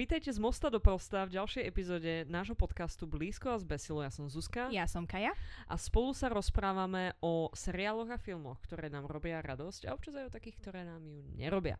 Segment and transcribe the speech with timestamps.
[0.00, 4.00] vítajte z Mosta do Prosta v ďalšej epizóde nášho podcastu Blízko a zbesilo.
[4.00, 4.72] Ja som Zuzka.
[4.72, 5.36] Ja som Kaja.
[5.68, 10.32] A spolu sa rozprávame o seriáloch a filmoch, ktoré nám robia radosť a občas aj
[10.32, 11.76] o takých, ktoré nám ju nerobia.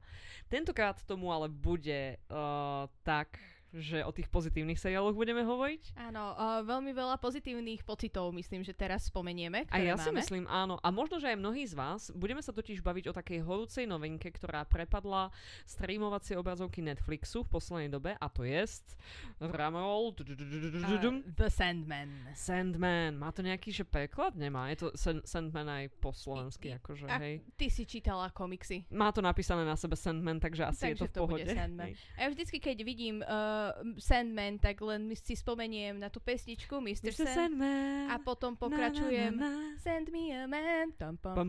[0.53, 3.41] Tentokrát tomu ale bude uh, tak
[3.71, 5.95] že o tých pozitívnych seriáloch budeme hovoriť.
[5.99, 9.67] Áno, uh, veľmi veľa pozitívnych pocitov myslím, že teraz spomenieme.
[9.71, 10.03] A ja máme.
[10.03, 10.79] si myslím, áno.
[10.83, 12.11] A možno, že aj mnohí z vás.
[12.15, 15.31] Budeme sa totiž baviť o takej horúcej novinke, ktorá prepadla
[15.67, 18.63] streamovacie obrazovky Netflixu v poslednej dobe a to je
[19.41, 22.29] Ramroll uh, The Sandman.
[22.37, 23.17] Sandman.
[23.17, 24.37] Má to nejaký že preklad?
[24.37, 24.69] Nemá.
[24.75, 24.87] Je to
[25.25, 27.41] Sandman aj po slovensky, akože, hej.
[27.57, 28.85] Ty si čítala komiksy.
[28.93, 31.47] Má to napísané na sebe Sandman, takže asi je to v pohode.
[31.49, 31.97] Sandman.
[32.17, 33.60] A ja vždycky, keď vidím uh,
[34.01, 37.13] Sandman, tak len si spomeniem na tú pesničku Mr.
[37.13, 37.27] Mr.
[37.29, 38.11] Sandman.
[38.11, 39.81] A potom pokračujem na, na, na, na.
[39.81, 40.93] Send me a man.
[40.99, 41.47] Tom, pom, pom,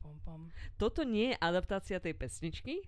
[0.00, 0.40] pom, pom.
[0.76, 2.84] Toto nie je adaptácia tej pesničky,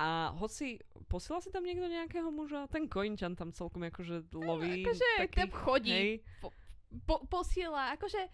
[0.00, 0.80] a hoci
[1.12, 4.80] posiela si tam niekto nejakého muža, ten Koinčan tam celkom akože loví.
[4.80, 6.12] No, akože takých, tam chodí, hej.
[6.40, 6.48] po,
[7.04, 8.24] po, posiela, akože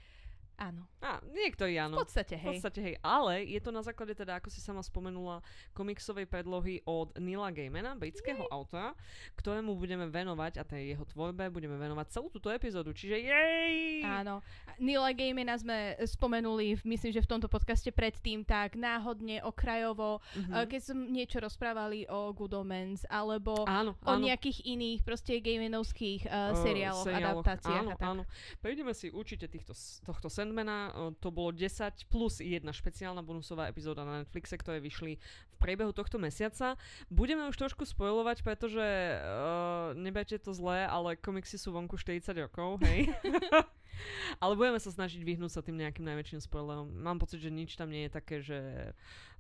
[0.57, 0.89] Áno.
[1.05, 2.01] Á, niektorý áno.
[2.01, 2.57] V podstate, hej.
[2.57, 2.95] V podstate, hej.
[3.05, 5.45] Ale je to na základe teda, ako si sama spomenula,
[5.77, 8.51] komiksovej predlohy od Nila Gaimana, britského jej.
[8.51, 8.97] autora,
[9.37, 12.97] ktorému budeme venovať, a tej jeho tvorbe budeme venovať celú túto epizódu.
[12.97, 14.01] Čiže jej!
[14.01, 14.41] Áno.
[14.81, 20.69] Nila Gaimana sme spomenuli, myslím, že v tomto podcaste predtým tak náhodne, okrajovo, mm-hmm.
[20.73, 24.25] keď som niečo rozprávali o Good Omens, alebo áno, o áno.
[24.25, 27.85] nejakých iných proste Gaimanovských uh, seriáloch, uh, seriáloch, adaptáciách.
[27.85, 28.09] Áno, a tak.
[28.09, 28.23] áno.
[28.65, 34.07] Prejdeme si určite týchto, tohto sen Sandmana, to bolo 10 plus jedna špeciálna bonusová epizóda
[34.07, 36.79] na Netflixe, ktoré vyšli v priebehu tohto mesiaca.
[37.11, 38.87] Budeme už trošku spojovať, pretože
[39.19, 43.11] uh, nebajte to zlé, ale komiksy sú vonku 40 rokov, hej.
[44.45, 46.93] Ale budeme sa snažiť vyhnúť sa tým nejakým najväčším spoilerom.
[47.01, 48.93] Mám pocit, že nič tam nie je také, že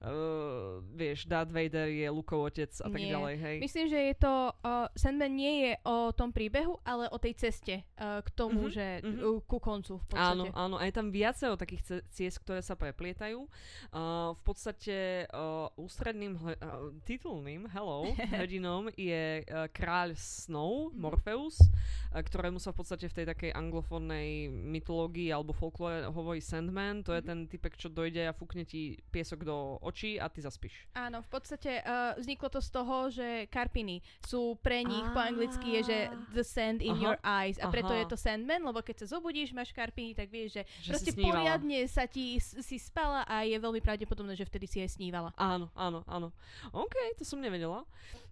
[0.02, 3.56] uh, vieš, Darth Vader je Lukov otec a tak ďalej, hej.
[3.62, 7.86] Myslím, že je to, uh, Sandman nie je o tom príbehu, ale o tej ceste
[7.96, 9.24] uh, k tomu, mm-hmm, že mm-hmm.
[9.24, 10.32] Uh, ku koncu v podstate.
[10.36, 13.48] Áno, áno, a je tam viacero takých ciest, ktoré sa preplietajú.
[13.94, 18.12] Uh, v podstate uh, ústredným uh, titulným, hello,
[18.42, 21.00] hrdinom je uh, kráľ Snow, mm-hmm.
[21.00, 21.56] Morpheus,
[22.12, 27.16] uh, ktorému sa v podstate v tej takej anglofónnej mytológii alebo folklóre hovorí Sandman, to
[27.16, 27.48] je mm-hmm.
[27.48, 30.84] ten typek, čo dojde a fúkne ti piesok do očí a ty zaspíš.
[30.92, 35.80] Áno, v podstate uh, vzniklo to z toho, že karpiny sú pre nich po anglicky
[35.80, 35.98] je, že
[36.36, 37.02] the sand in Aha.
[37.02, 38.04] your eyes a preto Aha.
[38.04, 41.80] je to Sandman, lebo keď sa zobudíš, máš karpiny, tak vieš, že, že proste poriadne
[41.88, 45.30] sa ti si spala a je veľmi pravdepodobné, že vtedy si aj snívala.
[45.38, 46.28] Áno, áno, áno.
[46.74, 47.86] OK, to som nevedela.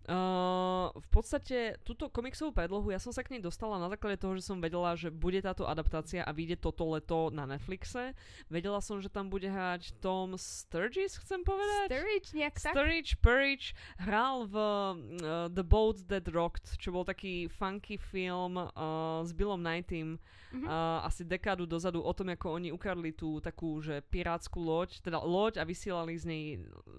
[0.05, 4.37] Uh, v podstate túto komiksovú predlohu ja som sa k nej dostala na základe toho,
[4.37, 8.13] že som vedela, že bude táto adaptácia a vyjde toto leto na Netflixe.
[8.53, 11.89] Vedela som, že tam bude hrať Tom Sturgis, chcem povedať.
[11.89, 12.77] Sturridge, nejak tak?
[12.77, 19.25] Sturridge, Purridge hral v uh, The Boat That Rocked, čo bol taký funky film uh,
[19.25, 20.21] s Billom Knightim
[20.55, 20.69] mm-hmm.
[20.69, 25.19] uh, asi dekádu dozadu o tom, ako oni ukradli tú takú, že pirátsku loď, teda
[25.25, 26.45] loď a vysielali z nej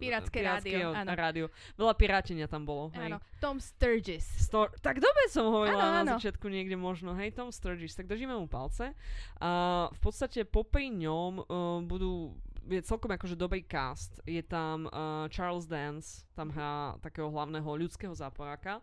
[0.01, 1.45] pirátske rádio, rádio.
[1.79, 2.94] Veľa pirátenia tam bolo.
[2.95, 4.23] Áno, Tom Sturgis.
[4.39, 6.11] Stor- tak dobre som hovorila ano, na ano.
[6.17, 7.11] začiatku niekde možno.
[7.15, 7.93] Hej, Tom Sturgis.
[7.95, 8.95] Tak držíme mu palce.
[9.43, 9.49] A
[9.91, 12.35] v podstate popri ňom uh, budú
[12.65, 14.17] je celkom akože dobrý cast.
[14.25, 18.81] Je tam uh, Charles Dance, tam hrá takého hlavného ľudského záporáka.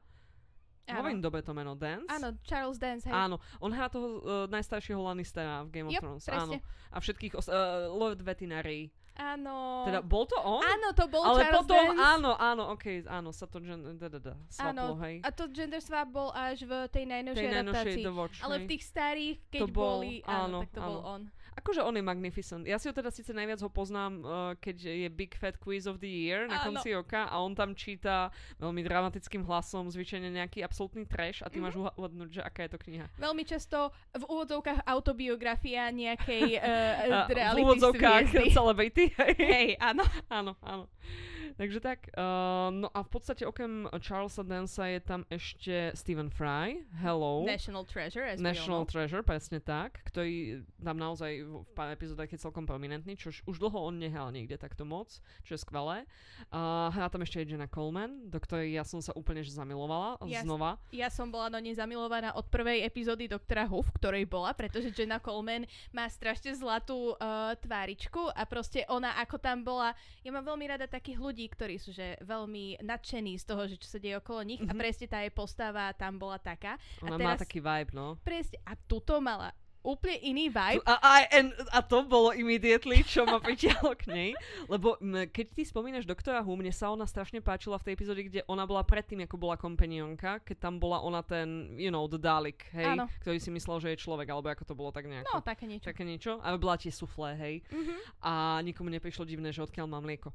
[0.86, 2.10] Hovorím dobre to meno, Dance?
[2.10, 3.14] Áno, Charles Dance, hej.
[3.14, 6.26] Áno, on hrá toho uh, najstaršieho Lannistera v Game of yep, Thrones.
[6.26, 6.58] Presne.
[6.58, 6.90] Áno.
[6.90, 8.90] A všetkých, os- uh, Lord Vetinary.
[9.12, 9.84] Áno.
[9.84, 10.64] Teda bol to on?
[10.64, 12.00] Áno, to bol Ale Charles potom, Dance.
[12.00, 15.20] áno, áno, ok, áno, sa to gen- da, da, da, svaplo, áno, hej.
[15.20, 18.04] a to gender swap bol až v tej najnovšej adaptácii.
[18.08, 20.88] Watch, ale v tých starých, keď to bol, boli, áno, áno, tak to áno.
[20.88, 21.22] bol on.
[21.52, 22.64] Akože on je magnificent.
[22.64, 26.00] Ja si ho teda síce najviac ho poznám, uh, keď je Big Fat Quiz of
[26.00, 26.72] the Year na áno.
[26.72, 31.60] konci roka a on tam číta veľmi dramatickým hlasom zvyčajne nejaký absolútny trash a ty
[31.60, 31.64] mm-hmm.
[31.68, 33.06] máš uhodnúť, že aká je to kniha.
[33.20, 39.04] Veľmi často v úvodzovkách autobiografia nejakej uh, reality V úvodzovkách celebrity.
[39.36, 40.04] Hej, áno.
[40.32, 40.88] áno, áno.
[41.56, 42.08] Takže tak.
[42.16, 46.84] Uh, no a v podstate okrem Charlesa Dansa je tam ešte Stephen Fry.
[47.00, 47.44] Hello.
[47.44, 50.00] National Treasure, as National Treasure, presne tak.
[50.08, 54.56] Ktorý tam naozaj v pár epizódach je celkom prominentný, čo už dlho on nehral niekde
[54.56, 56.04] takto moc, čo je skvelé.
[56.52, 60.42] Uh, hrá tam ešte Jenna Coleman, do ktorej ja som sa úplne že zamilovala ja,
[60.42, 60.80] znova.
[60.92, 64.92] Ja som bola do nej zamilovaná od prvej epizódy Doktora Who, v ktorej bola, pretože
[64.92, 70.46] Jenna Coleman má strašne zlatú uh, tváričku a proste ona ako tam bola, ja mám
[70.46, 73.98] veľmi rada takých ľudí, ľudí, ktorí sú že veľmi nadšení z toho, že čo sa
[73.98, 74.70] deje okolo nich mm-hmm.
[74.70, 74.80] a mhm.
[74.80, 76.78] presne tá jej postava tam bola taká.
[77.02, 78.14] Ona a teraz, má taký vibe, no.
[78.22, 79.50] Presne, a tuto mala
[79.82, 80.78] úplne iný vibe.
[80.86, 81.12] A, a,
[81.74, 84.30] a to bolo immediately, čo ma pritiahlo k nej.
[84.70, 88.22] Lebo m, keď ty spomínaš doktora Who, mne sa ona strašne páčila v tej epizóde,
[88.22, 92.18] kde ona bola predtým, ako bola kompanionka, keď tam bola ona ten, you know, the
[92.18, 93.10] Dalek, hej, Áno.
[93.26, 95.34] ktorý si myslel, že je človek, alebo ako to bolo tak nejako.
[95.34, 95.90] No, také niečo.
[95.90, 96.38] Také niečo.
[96.38, 97.54] A bola tie suflé, hej.
[97.66, 97.98] Mm-hmm.
[98.22, 100.30] A nikomu neprišlo divné, že odkiaľ mám mlieko.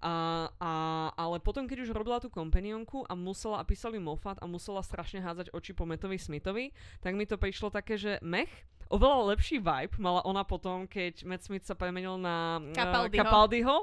[0.00, 0.72] A, a,
[1.12, 5.20] ale potom, keď už robila tú kompanionku a musela, a písali Moffat a musela strašne
[5.20, 6.72] hádzať oči po Metovi Smithovi,
[7.04, 8.48] tak mi to prišlo také, že mech,
[8.90, 13.76] oveľa lepší vibe mala ona potom, keď Matt Smith sa premenil na Capaldiho, uh, Capaldiho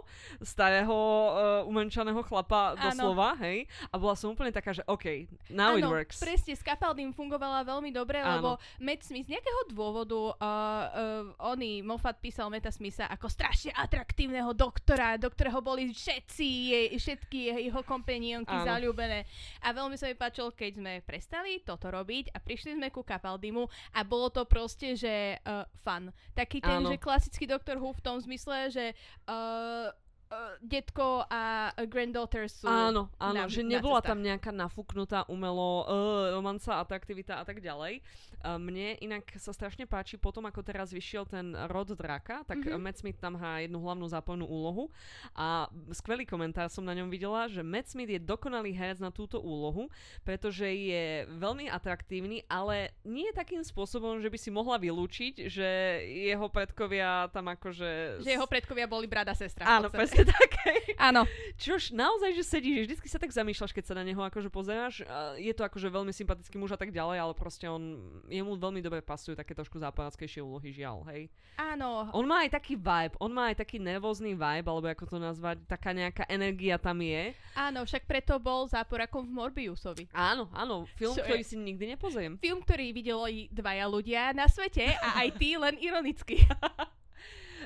[0.44, 2.84] starého uh, umenčaného chlapa ano.
[2.92, 3.64] doslova, hej.
[3.88, 6.20] A bola som úplne taká, že OK, now ano, it works.
[6.20, 8.28] presne, s Capaldym fungovala veľmi dobre, ano.
[8.36, 8.50] lebo
[8.84, 14.52] Matt Smith z nejakého dôvodu, uh, uh, oni, Moffat písal Meta Smitha ako strašne atraktívneho
[14.52, 19.24] doktora, do ktorého boli všetci, je, všetky jeho kompanionky zalúbené.
[19.64, 23.64] A veľmi sa mi páčilo, keď sme prestali toto robiť a prišli sme ku Capaldimu
[23.96, 26.10] a bolo to proste, že uh, fun.
[26.34, 26.90] Taký ten, Áno.
[26.90, 28.98] že klasický Doctor Who v tom zmysle, že
[29.30, 29.94] uh,
[30.32, 32.68] uh, detko a granddaughter sú...
[32.68, 38.04] Áno, áno, na, že nebola tam nejaká nafúknutá umelo uh, romanca, atraktivita a tak ďalej.
[38.46, 42.82] Mne inak sa strašne páči potom, ako teraz vyšiel ten rod draka, tak mm-hmm.
[42.82, 44.94] Matt Smith tam hrá jednu hlavnú zápojnú úlohu
[45.34, 49.42] a skvelý komentár som na ňom videla, že Matt Smith je dokonalý herec na túto
[49.42, 49.90] úlohu,
[50.22, 55.70] pretože je veľmi atraktívny, ale nie takým spôsobom, že by si mohla vylúčiť, že
[56.06, 58.22] jeho predkovia tam akože...
[58.24, 59.66] Že jeho predkovia boli brada sestra.
[59.68, 60.52] Áno, presne tak.
[60.98, 61.26] Áno.
[61.58, 65.04] Čož naozaj, že sedíš, vždycky sa tak zamýšľaš, keď sa na neho akože pozeráš.
[65.38, 68.00] Je to akože veľmi sympatický muž a tak ďalej, ale proste on,
[68.40, 71.28] jemu veľmi dobre pasujú také trošku západskejšie úlohy, žiaľ, hej.
[71.58, 72.10] Áno.
[72.14, 75.58] On má aj taký vibe, on má aj taký nervózny vibe, alebo ako to nazvať,
[75.66, 77.34] taká nejaká energia tam je.
[77.58, 80.06] Áno, však preto bol záporakom v Morbiusovi.
[80.14, 81.50] Áno, áno, film, Čo ktorý je?
[81.50, 82.38] si nikdy nepozriem.
[82.38, 86.38] Film, ktorý videli dvaja ľudia na svete a aj ty len ironicky.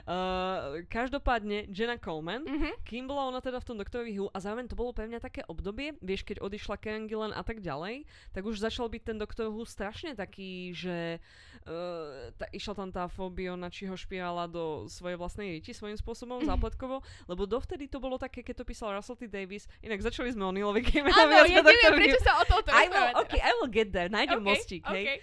[0.07, 2.73] Uh, každopádne Jenna Coleman, mm-hmm.
[2.87, 5.41] kým bola ona teda v tom doktorovi Who a zároveň to bolo pre mňa také
[5.45, 9.51] obdobie, vieš, keď odišla Karen Gillan a tak ďalej, tak už začal byť ten doktor
[9.51, 11.21] Who strašne taký, že
[11.67, 16.51] uh, tá, išla tam tá fóbiona čího špirála do svojej vlastnej riti svojím spôsobom, mm-hmm.
[16.51, 19.29] zápletkovo, lebo dovtedy to bolo také, keď to písal Russell T.
[19.29, 23.07] Davis, inak začali sme o Neelovi Áno, ja neviem, prečo sa o to I will,
[23.21, 25.05] okay, I will get there, nájdem okay, mostík, okay.
[25.05, 25.19] hej.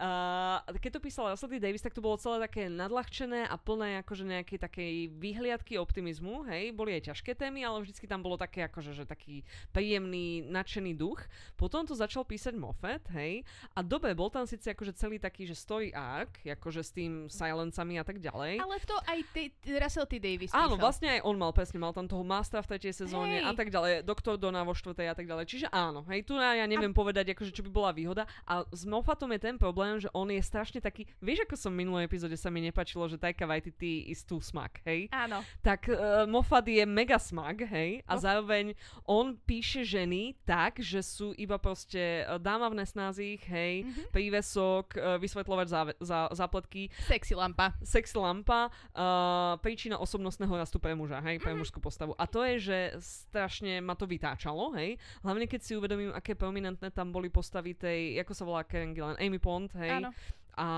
[0.00, 4.24] Uh, keď to písal Russell Davis, tak to bolo celé také nadľahčené a plné akože
[4.24, 8.96] nejakej takej výhliadky optimizmu, hej, boli aj ťažké témy, ale vždycky tam bolo také akože,
[8.96, 9.44] že taký
[9.76, 11.20] príjemný, nadšený duch.
[11.60, 13.44] Potom to začal písať Moffat, hej,
[13.76, 18.00] a dobe, bol tam síce akože celý taký, že story arc, akože s tým silencami
[18.00, 18.56] a tak ďalej.
[18.56, 20.16] Ale to aj ty, Russell T.
[20.16, 23.48] Davis Áno, vlastne aj on mal, presne, mal tam toho Mastera v tretej sezóne hey.
[23.48, 25.44] a tak ďalej, Doktor Dona vo štvrtej a tak ďalej.
[25.44, 26.96] Čiže áno, hej, tu ja neviem a...
[26.96, 28.24] povedať, akože čo by bola výhoda.
[28.46, 31.74] A s Moffatom je ten problém, problém, že on je strašne taký, vieš ako som
[31.74, 35.10] v minulej epizóde sa mi nepačilo, že Taika Waititi is too smug, hej?
[35.10, 35.42] Áno.
[35.66, 38.06] Tak uh, Moffat je mega smug, hej?
[38.06, 38.20] A oh.
[38.22, 43.82] zároveň on píše ženy tak, že sú iba proste uh, dáma v nesnázích, hej?
[43.82, 44.06] Mm-hmm.
[44.14, 46.86] Prívesok, uh, vysvetľovať zá- zá- zápletky.
[47.10, 47.74] Sexy lampa.
[47.82, 48.70] Sexy lampa.
[48.94, 51.42] Uh, príčina osobnostného rastu pre muža, hej?
[51.42, 51.58] Pre mm-hmm.
[51.58, 52.14] mužskú postavu.
[52.14, 55.00] A to je, že strašne ma to vytáčalo, hej?
[55.24, 59.18] Hlavne keď si uvedomím, aké prominentné tam boli postavy tej, ako sa volá Karen Gillan,
[59.18, 60.04] Amy Pond, hej.
[60.04, 60.12] Áno
[60.60, 60.68] a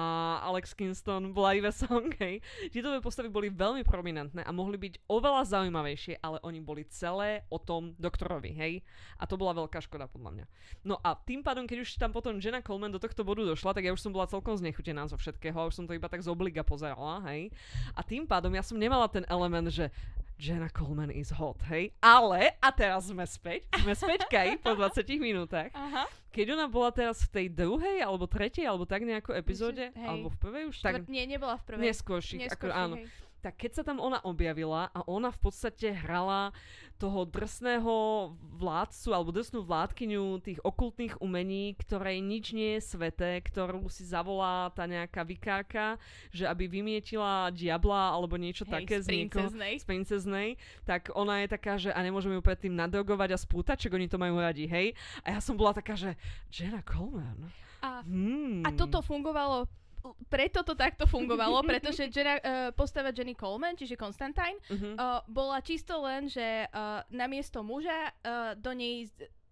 [0.46, 2.38] Alex Kingston, Ive Song, hej.
[2.70, 7.42] Tieto dve postavy boli veľmi prominentné a mohli byť oveľa zaujímavejšie, ale oni boli celé
[7.50, 8.86] o tom doktorovi, hej.
[9.18, 10.46] A to bola veľká škoda podľa mňa.
[10.86, 13.82] No a tým pádom, keď už tam potom Jenna Coleman do tohto bodu došla, tak
[13.82, 16.62] ja už som bola celkom znechutená zo všetkého, už som to iba tak z obliga
[16.62, 17.50] pozerala, hej.
[17.98, 19.90] A tým pádom ja som nemala ten element, že
[20.38, 21.92] Jenna Coleman is hot, hej?
[22.02, 25.70] Ale, a teraz sme späť, sme späť kaj po 20 minútach.
[25.72, 26.08] Aha.
[26.32, 30.08] Keď ona bola teraz v tej druhej, alebo tretej, alebo tak nejakú epizóde, hej.
[30.08, 31.04] alebo v prvej už, tak...
[31.06, 31.92] Nie, nebola v prvej.
[31.92, 32.96] Neskôrších, ako áno.
[32.98, 33.08] Hej
[33.42, 36.54] tak keď sa tam ona objavila a ona v podstate hrala
[37.02, 38.30] toho drsného
[38.62, 44.70] vládcu alebo drsnú vládkyňu tých okultných umení, ktorej nič nie je sveté, ktorú si zavolá
[44.70, 45.98] tá nejaká vikárka,
[46.30, 50.54] že aby vymietila diabla alebo niečo Hej, také z, niekoho, z princeznej,
[50.86, 54.22] tak ona je taká, že a nemôžeme ju predtým nadrogovať a spútať, čo oni to
[54.22, 54.94] majú radi, hej?
[55.26, 56.14] A ja som bola taká, že
[56.54, 57.50] Jenna Coleman.
[57.82, 58.62] A, hmm.
[58.62, 59.66] a toto fungovalo
[60.26, 62.42] preto to takto fungovalo, pretože Jenna, uh,
[62.74, 64.94] postava Jenny Coleman, čiže Constantine, uh-huh.
[64.98, 69.06] uh, bola čisto len, že uh, namiesto muža uh, do nej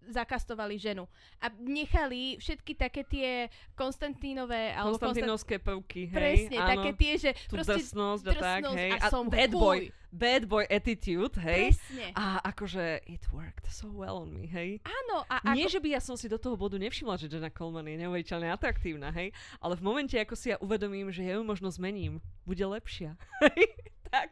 [0.09, 1.05] zakastovali ženu.
[1.37, 3.29] A nechali všetky také tie
[3.77, 4.73] Konstantínové...
[4.81, 5.85] Konstantínovské konstant...
[5.85, 6.17] prvky, hej.
[6.17, 6.69] Presne, áno.
[6.73, 8.91] také tie, že proste drsnosť a tak, hej.
[8.97, 11.71] A, a som bad boy, bad boy attitude, hej.
[11.71, 12.05] Presne.
[12.17, 14.81] A akože it worked so well on me, hej.
[14.83, 15.23] Áno.
[15.29, 15.73] A Nie, ako...
[15.77, 19.13] že by ja som si do toho bodu nevšimla, že Jenna Coleman je neuveriteľne atraktívna,
[19.13, 19.29] hej.
[19.61, 23.15] Ale v momente, ako si ja uvedomím, že ja ju možno zmením, bude lepšia.
[24.11, 24.29] tak.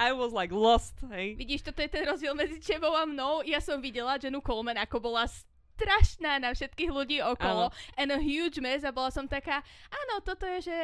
[0.00, 1.36] I was like lost, hej.
[1.36, 3.44] Vidíš, toto je ten rozdiel medzi tebou a mnou.
[3.44, 5.28] Ja som videla Jennu Coleman, ako bola
[5.82, 7.74] strašná na všetkých ľudí okolo.
[7.74, 7.98] Ano.
[7.98, 10.76] And a huge mess a bola som taká, áno, toto je, že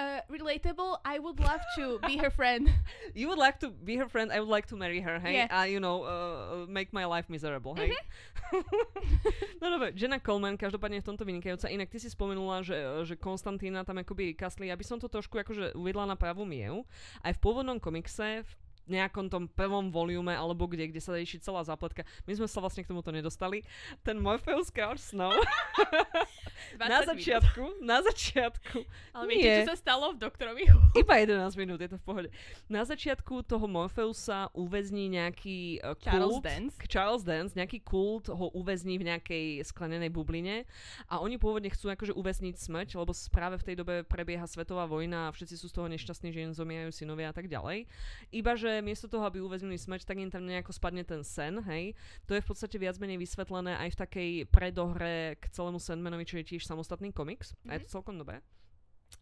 [0.00, 2.72] uh, relatable, I would love to be her friend.
[3.16, 5.44] You would like to be her friend, I would like to marry her, hey?
[5.44, 5.48] Yeah.
[5.48, 7.92] Uh, you know, uh, make my life miserable, hej?
[7.92, 9.60] Mm-hmm.
[9.62, 11.72] no dobre, Jenna Coleman, každopádne v tomto vynikajúca.
[11.72, 12.76] Inak ty si spomenula, že,
[13.08, 16.84] že Konstantína tam akoby kasli, aby som to trošku akože uvedla na pravú mieru.
[17.24, 18.50] Aj v pôvodnom komikse, v
[18.86, 22.06] nejakom tom prvom volume alebo kde, kde sa rieši celá zápletka.
[22.24, 23.66] My sme sa vlastne k tomuto nedostali.
[24.06, 25.34] Ten Morpheus Card Snow.
[26.80, 28.78] na začiatku, na začiatku.
[29.12, 30.64] Ale viete, čo sa stalo v doktorovi?
[30.96, 32.28] Iba 11 minút, je to v pohode.
[32.70, 36.74] Na začiatku toho Morpheusa uväzní nejaký uh, Charles kult, Dance.
[36.86, 40.64] Charles Dance, nejaký kult ho uväzní v nejakej sklenenej bubline
[41.10, 45.28] a oni pôvodne chcú akože uväzniť smrť, lebo práve v tej dobe prebieha svetová vojna
[45.28, 47.88] a všetci sú z toho nešťastní, že im zomierajú synovia a tak ďalej.
[48.32, 51.92] Iba, že miesto toho, aby uväznili smrť, tak im tam nejako spadne ten sen, hej.
[52.26, 56.40] To je v podstate viac menej vysvetlené aj v takej predohre k celému Sandmanovi, čo
[56.40, 57.52] je tiež samostatný komiks.
[57.52, 57.68] Mm-hmm.
[57.68, 58.40] A je to celkom dobré.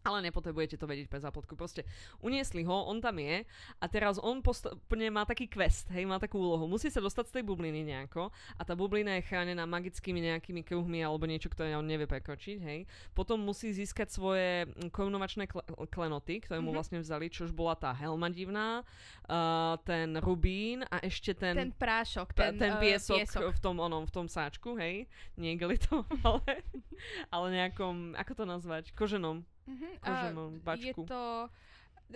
[0.03, 1.57] Ale nepotrebujete to vedieť pre zápletku.
[1.57, 1.87] Proste
[2.21, 3.45] uniesli ho, on tam je
[3.81, 6.65] a teraz on postupne má taký quest, hej, má takú úlohu.
[6.69, 11.01] Musí sa dostať z tej bubliny nejako a tá bublina je chránená magickými nejakými kruhmi
[11.01, 12.79] alebo niečo, ktoré on nevie prekročiť, hej.
[13.17, 16.77] Potom musí získať svoje mm, korunovačné kl- klenoty, ktoré mu mm-hmm.
[16.77, 18.81] vlastne vzali, čož bola tá helma divná,
[19.29, 21.53] uh, ten rubín a ešte ten...
[21.53, 25.05] Ten prášok, ten, ten piesok, uh, piesok v tom onom, v tom sáčku, hej.
[25.37, 25.57] Nie
[25.89, 26.61] to, ale,
[27.33, 29.43] ale nejakom, ako to nazvať, koženom.
[29.67, 29.97] Mm-hmm.
[29.99, 30.85] Koženom bačku.
[30.85, 31.49] Je to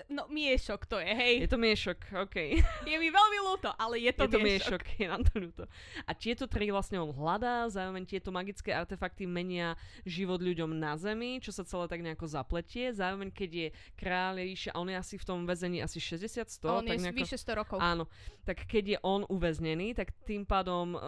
[0.05, 1.33] No, miešok to je, hej.
[1.43, 2.37] Je to miešok, OK.
[2.85, 4.81] je mi veľmi ľúto, ale je to, je to miešok.
[5.01, 5.65] Je nám to ľúto.
[6.05, 9.73] A tieto tri vlastne on hľadá, zároveň tieto magické artefakty menia
[10.05, 12.93] život ľuďom na Zemi, čo sa celé tak nejako zapletie.
[12.93, 13.67] Zároveň, keď je
[13.97, 16.69] kráľ Ježiša, on je asi v tom väzení asi 60-100.
[16.69, 17.77] On tak je nejako, vyše 100 rokov.
[17.81, 18.05] Áno.
[18.45, 21.01] Tak keď je on uväznený, tak tým pádom uh,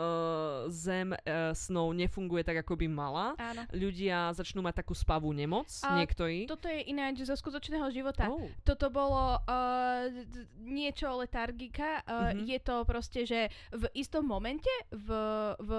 [0.73, 3.37] Zem uh, snou nefunguje tak, ako by mala.
[3.37, 3.61] Áno.
[3.77, 6.49] Ľudia začnú mať takú spavú nemoc, A niektorí.
[6.49, 8.25] Toto je ináč zo skutočného života.
[8.25, 10.07] Oh toto bolo uh,
[10.63, 12.07] niečo letargika.
[12.07, 12.47] Uh, mm-hmm.
[12.47, 15.09] Je to proste, že v istom momente v,
[15.59, 15.71] v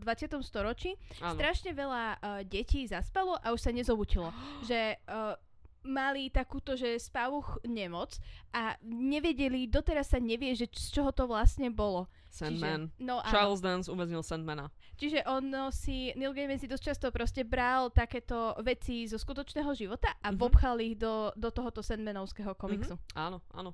[0.00, 0.40] 20.
[0.40, 1.36] storočí ano.
[1.36, 4.32] strašne veľa uh, detí zaspalo a už sa nezobutilo.
[4.68, 5.36] že uh,
[5.84, 8.16] mali takúto, že spavuch nemoc
[8.52, 12.08] a nevedeli, doteraz sa nevie, že z čoho to vlastne bolo.
[12.28, 12.92] Sandman.
[12.92, 14.68] Čiže, no, Charles Dance uväznil Sandmana.
[14.98, 20.10] Čiže on si, Neil Gaiman si dosť často proste bral takéto veci zo skutočného života
[20.18, 20.42] a mm-hmm.
[20.42, 22.98] vobchal ich do, do tohoto Sandmanovského komiksu.
[22.98, 23.14] Mm-hmm.
[23.14, 23.70] Áno, áno.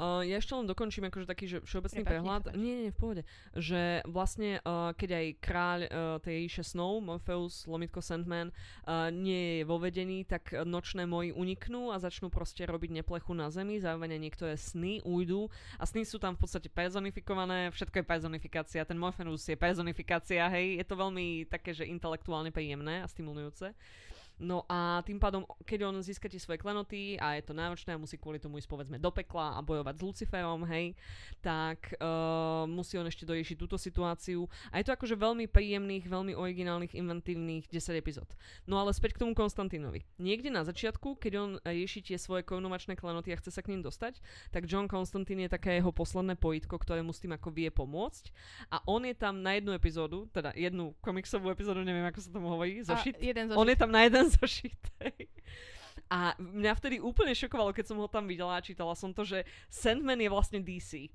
[0.00, 2.42] Uh, ja ešte len dokončím akože taký že všeobecný Prepač, prehľad.
[2.56, 3.22] Nie, nie, v pohode.
[3.52, 5.88] Že vlastne, uh, keď aj kráľ uh,
[6.24, 8.48] tej ríše Snow, Morpheus, Lomitko Sandman,
[8.88, 13.52] uh, nie je vo vedení, tak nočné moji uniknú a začnú proste robiť neplechu na
[13.52, 18.88] zemi, zároveň niektoré sny ujdu a sny sú tam v podstate personifikované, všetko je personifikácia,
[18.88, 23.74] ten Morpheus je personifikácia, hej, je to veľmi také, že intelektuálne príjemné a stimulujúce.
[24.42, 28.02] No a tým pádom, keď on získa tie svoje klenoty a je to náročné a
[28.02, 30.98] musí kvôli tomu ísť povedzme do pekla a bojovať s Luciferom, hej,
[31.38, 34.50] tak uh, musí on ešte doriešiť túto situáciu.
[34.74, 38.26] A je to akože veľmi príjemných, veľmi originálnych, inventívnych 10 epizód.
[38.66, 40.02] No ale späť k tomu Konstantínovi.
[40.18, 43.86] Niekde na začiatku, keď on rieši tie svoje korunovačné klenoty a chce sa k ním
[43.86, 44.18] dostať,
[44.50, 48.34] tak John Konstantín je také jeho posledné pojitko, ktoré mu s tým ako vie pomôcť.
[48.74, 52.50] A on je tam na jednu epizódu, teda jednu komiksovú epizódu, neviem ako sa tomu
[52.50, 53.22] hovorí, zošit.
[53.22, 53.60] A jeden zošit.
[53.62, 54.82] On je tam na jeden zošit.
[56.12, 59.48] A mňa vtedy úplne šokovalo, keď som ho tam videla a čítala som to, že
[59.72, 61.08] Sandman je vlastne DC.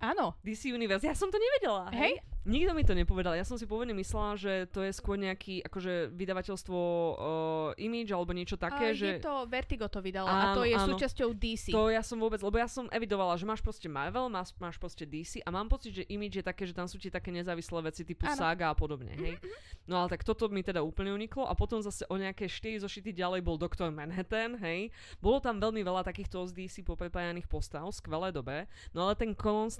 [0.00, 0.36] Áno.
[0.44, 1.04] DC Universe.
[1.04, 1.88] Ja som to nevedela.
[1.92, 2.20] Hej?
[2.46, 3.34] Nikto mi to nepovedal.
[3.34, 8.30] Ja som si pôvodne myslela, že to je skôr nejaký akože vydavateľstvo uh, Image alebo
[8.30, 9.18] niečo také, uh, že...
[9.18, 10.94] Je to Vertigo to vydalo áno, a to je áno.
[10.94, 11.74] súčasťou DC.
[11.74, 15.02] To ja som vôbec, lebo ja som evidovala, že máš proste Marvel, máš, máš proste
[15.02, 18.06] DC a mám pocit, že Image je také, že tam sú tie také nezávislé veci
[18.06, 18.38] typu áno.
[18.38, 19.34] Saga a podobne, hej.
[19.42, 19.90] Mm-hmm.
[19.90, 23.10] No ale tak toto mi teda úplne uniklo a potom zase o nejaké 4 zošity
[23.10, 24.94] ďalej bol Doktor Manhattan, hej.
[25.18, 29.34] Bolo tam veľmi veľa takýchto z DC poprepájaných postav, skvelé dobe, no ale ten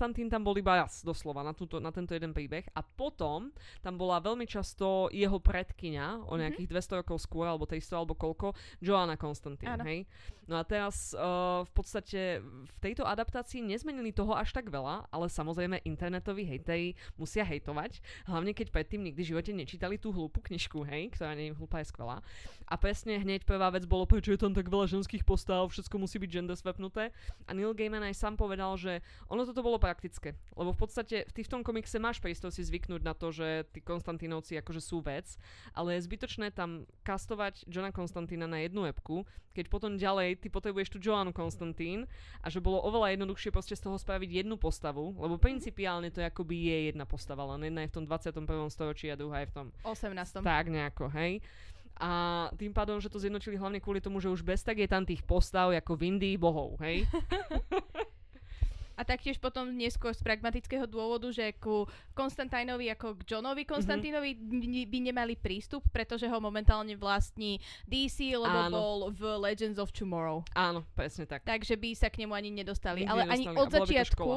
[0.07, 3.51] Konstantín tam bol iba raz, doslova, na, túto, na tento jeden príbeh a potom
[3.83, 6.47] tam bola veľmi často jeho predkyňa o mhm.
[6.47, 6.95] nejakých mm-hmm.
[6.95, 10.07] 200 rokov skôr, alebo 300 alebo koľko, Joanna Konstantín, hej?
[10.47, 15.27] No a teraz uh, v podstate v tejto adaptácii nezmenili toho až tak veľa, ale
[15.27, 17.99] samozrejme internetoví hejteri musia hejtovať,
[18.31, 21.83] hlavne keď predtým nikdy v živote nečítali tú hlúpu knižku, hej, ktorá nie je hlúpa,
[21.83, 22.23] je skvelá.
[22.71, 26.23] A presne hneď prvá vec bolo, prečo je tam tak veľa ženských postav, všetko musí
[26.23, 27.11] byť gender svepnuté.
[27.47, 31.33] A Neil Gaiman aj sám povedal, že ono toto bolo praktické, lebo v podstate v
[31.33, 35.41] týchto komikse máš priestor si zvyknúť na to, že tí Konstantínovci akože sú vec,
[35.73, 39.25] ale je zbytočné tam kastovať Johna Konstantína na jednu epku,
[39.57, 42.05] keď potom ďalej ty potrebuješ tu Joannu Konstantín
[42.45, 46.69] a že bolo oveľa jednoduchšie proste z toho spraviť jednu postavu, lebo principiálne to akoby
[46.69, 48.45] je jedna postava, len jedna je v tom 21.
[48.69, 50.45] storočí a druhá je v tom 18.
[50.45, 51.41] Tak nejako, hej.
[51.97, 55.09] A tým pádom, že to zjednotili hlavne kvôli tomu, že už bez tak je tam
[55.09, 57.09] tých postav ako v Indii bohov, hej?
[58.97, 61.85] A taktiež potom neskôr z pragmatického dôvodu, že ku
[62.17, 63.71] Konstantínovi ako k Johnovi mhm.
[63.71, 64.89] Konstantínovi mm-hmm.
[64.89, 68.73] by nemali prístup, pretože ho momentálne vlastní DC, lebo Áno.
[68.73, 70.43] bol v Legends of Tomorrow.
[70.57, 71.45] Áno, presne tak.
[71.45, 73.05] Takže by sa k nemu ani nedostali.
[73.05, 73.45] Nikdy Ale nedostali.
[73.45, 74.29] ani od začiatku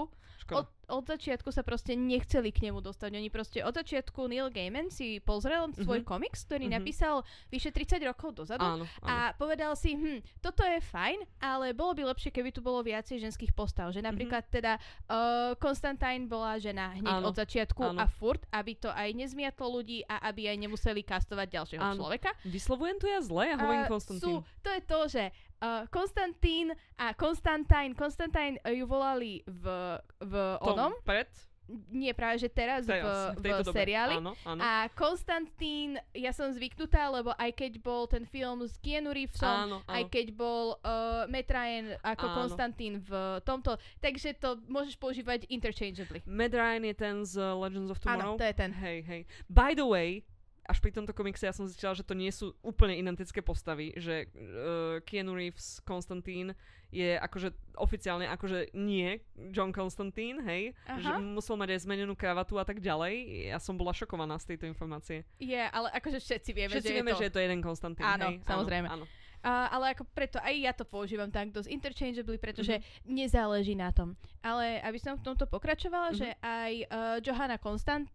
[0.55, 3.13] od, od začiatku sa proste nechceli k nemu dostať.
[3.15, 5.85] Oni proste od začiatku Neil Gaiman si pozrel mm-hmm.
[5.85, 6.79] svoj komiks, ktorý mm-hmm.
[6.81, 7.15] napísal
[7.53, 9.05] vyše 30 rokov dozadu áno, áno.
[9.05, 13.21] a povedal si, hm, toto je fajn, ale bolo by lepšie, keby tu bolo viacej
[13.21, 13.93] ženských postav.
[13.93, 14.57] Že napríklad mm-hmm.
[14.57, 17.99] teda uh, Konstantín bola žena hneď áno, od začiatku áno.
[18.01, 22.01] a furt, aby to aj nezmiatlo ľudí a aby aj nemuseli kastovať ďalšieho áno.
[22.01, 22.33] človeka.
[22.45, 24.23] Vyslovujem to ja zle, ja hovorím uh, Konstantín.
[24.23, 24.33] Sú,
[24.65, 25.23] to je to, že
[25.59, 29.63] Uh, Konstantín a Konstantín, Konstantín ju volali v,
[30.23, 30.95] v onom.
[31.03, 31.27] Pred?
[31.93, 34.17] Nie, práve že teraz, teraz v, v, v seriáli.
[34.17, 34.61] Áno, áno.
[34.63, 39.77] A Konstantín, ja som zvyknutá, lebo aj keď bol ten film s Keanu Reevesom, áno,
[39.85, 39.93] áno.
[39.93, 42.35] aj keď bol uh, Matt Ryan ako áno.
[42.41, 46.25] Konstantín v tomto, takže to môžeš používať interchangeably.
[46.25, 48.33] Ryan je ten z Legends of Tomorrow?
[48.33, 48.71] Áno, to je ten.
[48.73, 49.21] Hej, hej.
[49.45, 50.25] By the way,
[50.69, 54.29] až pri tomto komikse ja som zistila, že to nie sú úplne identické postavy, že
[54.29, 56.53] uh, Keanu Reeves, Konstantín
[56.93, 59.17] je akože oficiálne akože nie
[59.49, 61.01] John Constantine, hej, Aha.
[61.01, 63.49] že musel mať aj zmenenú kravatu a tak ďalej.
[63.49, 65.25] Ja som bola šokovaná z tejto informácie.
[65.41, 67.21] Je, yeah, ale akože všetci vieme, všetci že vieme, je to...
[67.21, 68.45] že je to jeden Konstantín, Áno, hej.
[68.45, 68.89] samozrejme.
[68.89, 69.17] Áno, áno.
[69.39, 73.07] Uh, ale ako preto aj ja to používam tak dosť interchangeably, pretože mm-hmm.
[73.07, 74.19] nezáleží na tom.
[74.43, 76.19] Ale aby som v tomto pokračovala, mm-hmm.
[76.19, 78.11] že aj uh, Johanna Konstantín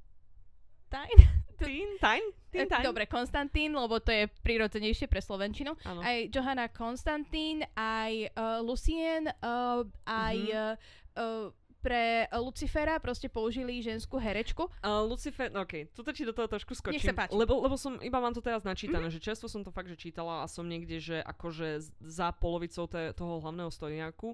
[1.58, 2.24] Tín, tajn?
[2.50, 2.84] Tín, tajn?
[2.86, 5.74] Dobre, Konstantín, lebo to je prirodzenejšie pre Slovenčinu.
[5.86, 6.00] Ano.
[6.02, 10.74] Aj Johanna Konstantín, aj uh, Lucien, uh, aj mm-hmm.
[11.18, 11.50] uh,
[11.84, 14.72] pre Lucifera proste použili ženskú herečku.
[14.80, 16.96] Uh, Lucifer, ok, toto ti do toho trošku skočím.
[16.96, 17.36] Nech sa páči.
[17.36, 19.20] Lebo, lebo som, iba mám to teraz načítané, mm-hmm.
[19.20, 23.12] že často som to fakt, že čítala a som niekde, že akože za polovicou te,
[23.12, 24.32] toho hlavného storiáku.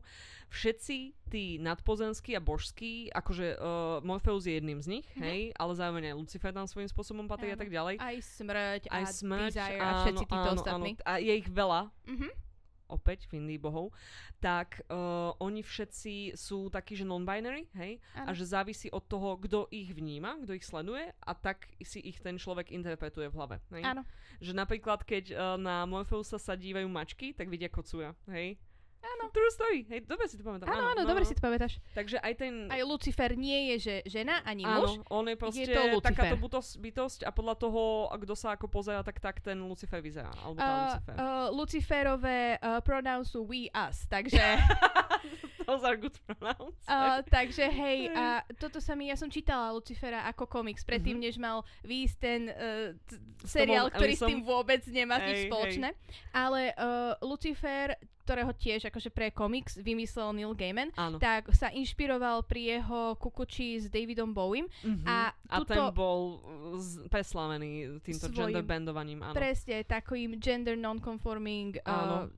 [0.54, 5.26] Všetci tí nadpozemskí a božskí, akože uh, Morpheus je jedným z nich, mm-hmm.
[5.26, 7.98] hej, ale zároveň aj Lucifer tam svojím spôsobom patrí a tak ďalej.
[7.98, 10.90] Aj smrť aj a smrť, Desire áno, a všetci títo áno, ostatní.
[11.02, 11.80] Áno, a je ich veľa.
[12.06, 12.49] Mm-hmm
[12.90, 13.94] opäť v Indii bohov,
[14.42, 18.02] tak uh, oni všetci sú takí, že non-binary, hej?
[18.18, 18.28] Ano.
[18.28, 22.18] A že závisí od toho, kto ich vníma, kto ich sleduje a tak si ich
[22.18, 23.56] ten človek interpretuje v hlave.
[23.70, 23.82] Hej?
[23.86, 24.02] Áno.
[24.42, 28.58] Že napríklad, keď uh, na Morpheusa sa dívajú mačky, tak vidia kocúra, hej?
[29.00, 29.24] Áno.
[29.32, 29.80] True story.
[29.88, 30.68] Hej, dobre si to pamätám.
[30.68, 31.28] Áno, áno, dobre no.
[31.28, 31.80] si to pamätáš.
[31.96, 32.52] Takže aj ten...
[32.68, 35.00] Aj Lucifer nie je že žena ani muž.
[35.00, 37.82] Áno, on je proste je to takáto bytosť, bytosť a podľa toho,
[38.12, 40.32] kto sa ako pozera, tak tak ten Lucifer vyzerá.
[40.44, 41.14] Alebo tá uh, Lucifer.
[41.16, 44.40] Uh, Luciferové uh, pronouns sú we, us, takže...
[45.70, 46.74] Those are good pronouns.
[46.90, 51.26] Uh, takže hej, a toto sa mi, ja som čítala Lucifera ako komiks, predtým, uh-huh.
[51.30, 55.94] než mal výjsť ten uh, t- seriál, ktorý s tým vôbec nemá nič spoločné.
[55.94, 56.34] Hej.
[56.34, 57.94] Ale uh, Lucifer
[58.30, 61.18] ktorého tiež akože pre komiks vymyslel Neil Gaiman, Áno.
[61.18, 64.70] tak sa inšpiroval pri jeho kukuči s Davidom Bowiem.
[64.86, 65.02] Mm-hmm.
[65.02, 66.38] A, tuto, a ten bol
[66.78, 69.26] z, preslavený týmto svojim, gender bandovaním.
[69.26, 69.34] Áno.
[69.34, 72.30] Presne, takým gender non-conforming uh,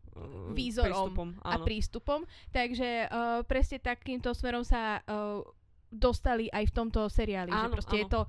[0.52, 2.20] výzorom prístupom, a prístupom.
[2.52, 5.40] Takže uh, presne takýmto smerom sa uh,
[5.88, 7.52] dostali aj v tomto seriáli.
[7.52, 8.02] Áno, že proste áno.
[8.02, 8.20] je to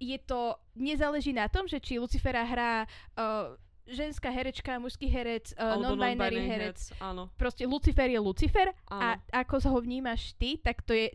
[0.00, 2.88] je to, nezáleží na tom, že či Lucifera hrá
[3.20, 3.52] uh,
[3.84, 6.78] ženská herečka, mužský herec, uh, non-binary, non herec.
[6.88, 7.02] herec.
[7.04, 7.22] Áno.
[7.36, 8.96] Proste Lucifer je Lucifer áno.
[8.96, 9.06] a
[9.44, 11.12] ako ho vnímaš ty, tak to je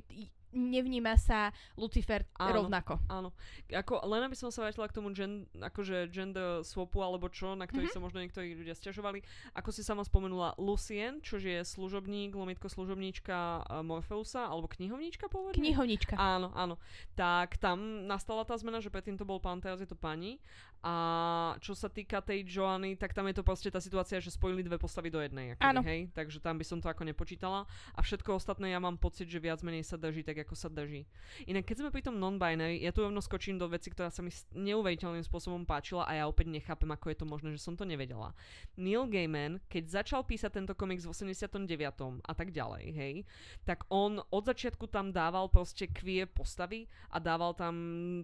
[0.56, 2.98] nevníma sa Lucifer áno, rovnako.
[3.12, 3.30] Áno.
[3.70, 7.68] Ako, len aby som sa vrátila k tomu gen, akože gender swapu alebo čo, na
[7.68, 8.00] ktorý mm-hmm.
[8.00, 9.22] sa možno niektorí ľudia stiažovali.
[9.54, 15.60] Ako si sama spomenula, Lucien, čo je služobník, lomitko služobníčka uh, Morpheusa, alebo knihovníčka pôvodne?
[15.60, 16.15] Knihovníčka.
[16.15, 16.80] Áno, áno.
[17.13, 20.39] Tak tam nastala tá zmena, že predtým to bol pán, teraz je to pani.
[20.86, 24.62] A čo sa týka tej Joany, tak tam je to proste tá situácia, že spojili
[24.62, 25.58] dve postavy do jednej.
[25.58, 25.82] Akoby.
[25.82, 26.00] Hej?
[26.13, 27.65] Takže tam by som to ako nepočítala.
[27.98, 31.10] A všetko ostatné ja mám pocit, že viac menej sa drží tak, ako sa drží.
[31.50, 34.30] Inak keď sme pri tom non-binary, ja tu rovno skočím do veci, ktorá sa mi
[34.54, 38.38] neuveriteľným spôsobom páčila a ja opäť nechápem, ako je to možné, že som to nevedela.
[38.78, 41.65] Neil Gaiman, keď začal písať tento komiks v 89.
[42.21, 43.15] a tak ďalej, hej,
[43.65, 47.74] tak on od začiatku tam dával proste queer postavy a dával tam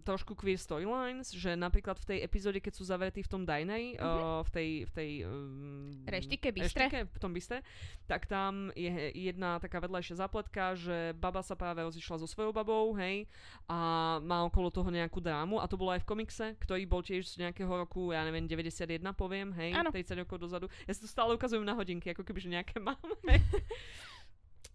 [0.05, 4.03] trošku queer storylines, že napríklad v tej epizóde, keď sú zavretí v tom dinery, mm-hmm.
[4.03, 6.89] uh, v tej, v tej um, reštike, bistre.
[6.89, 7.63] reštike, v tom bistre,
[8.09, 12.91] tak tam je jedna taká vedľajšia zapletka, že baba sa práve rozišla so svojou babou,
[12.97, 13.29] hej,
[13.69, 17.23] a má okolo toho nejakú drámu a to bolo aj v komikse, ktorý bol tiež
[17.29, 19.93] z nejakého roku, ja neviem, 91 poviem, hej, ano.
[19.93, 20.67] 30 rokov dozadu.
[20.89, 23.37] Ja si to stále ukazujem na hodinky, ako keby, že nejaké máme.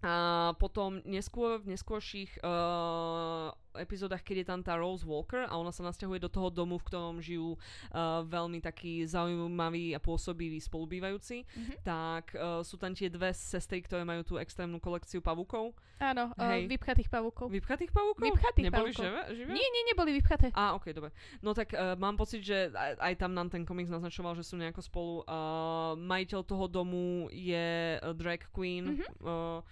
[0.04, 5.70] A potom neskôr, v neskôrších uh, epizódach, keď je tam tá Rose Walker a ona
[5.70, 11.44] sa nasťahuje do toho domu, v ktorom žijú uh, veľmi takí zaujímaví a pôsobiví spolubývajúci,
[11.44, 11.76] mm-hmm.
[11.84, 15.76] tak uh, sú tam tie dve sestry, ktoré majú tú extrémnu kolekciu pavúkov.
[15.96, 17.48] Áno, uh, vypchatých pavúkov.
[17.48, 18.28] Vypchatých pavúkov?
[18.28, 19.04] Vypchatých Neboli pavúkov.
[19.08, 19.50] Živé, živé?
[19.56, 20.52] Nie, nie, neboli vypchaté.
[20.52, 21.10] Á, ok, dobre.
[21.40, 24.60] No tak uh, mám pocit, že aj, aj tam nám ten komiks naznačoval, že sú
[24.60, 25.14] nejako spolu.
[25.24, 29.00] Uh, majiteľ toho domu je uh, drag queen.
[29.00, 29.24] Mm-hmm.
[29.24, 29.64] Uh,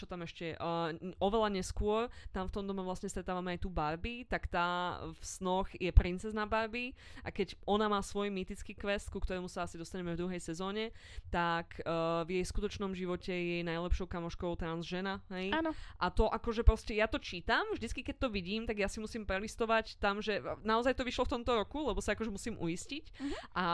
[0.00, 4.24] čo tam ešte, uh, oveľa neskôr, tam v tom dome vlastne stretávame aj tú Barbie,
[4.24, 9.20] tak tá v snoch je princezná Barbie a keď ona má svoj mýtický quest, ku
[9.20, 10.96] ktorému sa asi dostaneme v druhej sezóne,
[11.28, 15.52] tak uh, v jej skutočnom živote je najlepšou kamoškou trans žena, hej?
[15.52, 15.76] Áno.
[16.00, 19.28] A to akože proste, ja to čítam, vždycky keď to vidím, tak ja si musím
[19.28, 23.36] prelistovať tam, že naozaj to vyšlo v tomto roku, lebo sa akože musím uistiť uh-huh.
[23.58, 23.64] a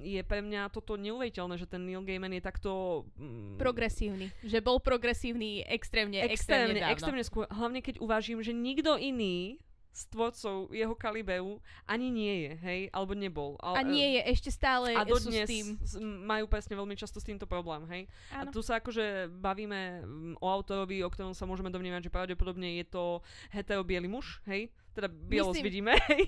[0.00, 3.04] je pre mňa toto neuveriteľné, že ten Neil Gaiman je takto...
[3.18, 7.44] Mm, progresívny, že bol progresívny extrémne, extrémne, extrémne, extrémne skôr.
[7.50, 9.58] Hlavne keď uvážim, že nikto iný
[9.94, 13.54] s tvorcov jeho kaliberu ani nie je, hej, alebo nebol.
[13.62, 15.78] A, a nie je, ešte stále a sú s tým.
[16.26, 18.02] majú presne veľmi často s týmto problém, hej.
[18.34, 18.50] Áno.
[18.50, 20.02] A tu sa akože bavíme
[20.42, 23.22] o autorovi, o ktorom sa môžeme domnievať, že pravdepodobne je to
[23.54, 24.66] hetero muž, hej,
[24.98, 26.26] teda bielosť vidíme, hej.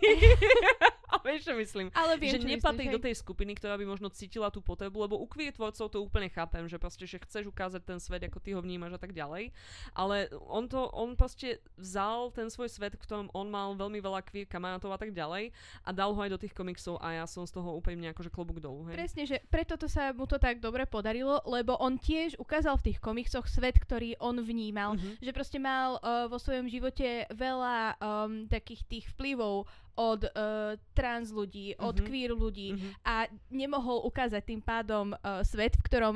[1.27, 1.91] Vieš, čo myslím?
[1.91, 5.11] Ale viem, že čo nepatrí myslíš, do tej skupiny, ktorá by možno cítila tú potrebu,
[5.11, 8.39] lebo u queer tvorcov to úplne chápem, že proste, že chceš ukázať ten svet, ako
[8.39, 9.51] ty ho vnímaš a tak ďalej.
[9.93, 14.23] Ale on to, on proste vzal ten svoj svet, v ktorom on mal veľmi veľa
[14.23, 15.51] queer kamarátov a tak ďalej
[15.83, 18.63] a dal ho aj do tých komiksov a ja som z toho úplne akože klobúk
[18.63, 18.87] dolu.
[18.89, 18.95] Hej.
[18.95, 22.93] Presne, že preto to sa mu to tak dobre podarilo, lebo on tiež ukázal v
[22.93, 25.25] tých komiksoch svet, ktorý on vnímal, mm-hmm.
[25.25, 31.33] že proste mal uh, vo svojom živote veľa um, takých tých vplyvov od uh, trans
[31.33, 31.89] ľudí, mm-hmm.
[31.89, 32.05] od mhm.
[32.05, 32.93] queer ľudí mm-hmm.
[33.03, 36.15] a nemohol ukázať tým pádom uh, svet, v ktorom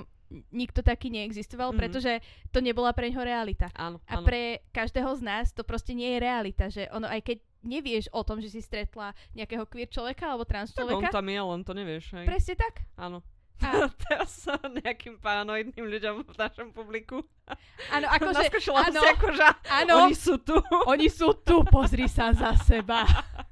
[0.54, 1.82] nikto taký neexistoval, mm-hmm.
[1.82, 2.12] pretože
[2.54, 3.66] to nebola pre ňoho realita.
[3.74, 4.26] Áno, a áno.
[4.28, 8.22] pre každého z nás to proste nie je realita, že ono aj keď nevieš o
[8.22, 11.10] tom, že si stretla nejakého queer človeka alebo trans človeka.
[11.10, 12.04] Tak on tam je, len to nevieš.
[12.14, 12.26] Hej.
[12.30, 12.74] Presne tak.
[12.96, 13.20] Áno.
[13.60, 17.20] A teraz sa nejakým paranoidným ľuďom v našom publiku.
[17.94, 18.46] Áno, akože...
[18.72, 19.46] Áno, akože,
[19.92, 20.56] oni sú tu.
[20.88, 23.04] Oni sú tu, pozri sa za seba.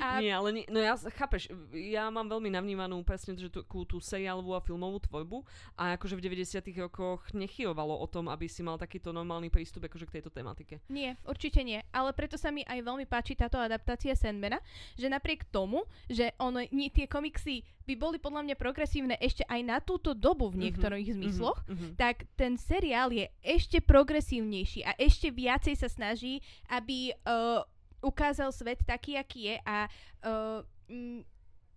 [0.00, 0.20] A...
[0.20, 4.56] Nie, ale nie, no ja, chápeš, ja mám veľmi navnímanú presne že tú, tú seriálovú
[4.56, 5.44] a filmovú tvorbu
[5.76, 10.08] a akože v 90 rokoch nechýrovalo o tom, aby si mal takýto normálny prístup akože
[10.08, 10.80] k tejto tematike.
[10.88, 14.60] Nie, určite nie, ale preto sa mi aj veľmi páči táto adaptácia Sandmana,
[14.96, 19.60] že napriek tomu, že ono, nie, tie komiksy by boli podľa mňa progresívne ešte aj
[19.62, 21.92] na túto dobu v mhm, niektorých mm-hmm, zmysloch, mm-hmm.
[21.94, 27.62] tak ten seriál je ešte progresívnejší a ešte viacej sa snaží, aby uh,
[28.06, 29.78] ukázal svet taký, aký je a
[30.22, 31.26] uh, m,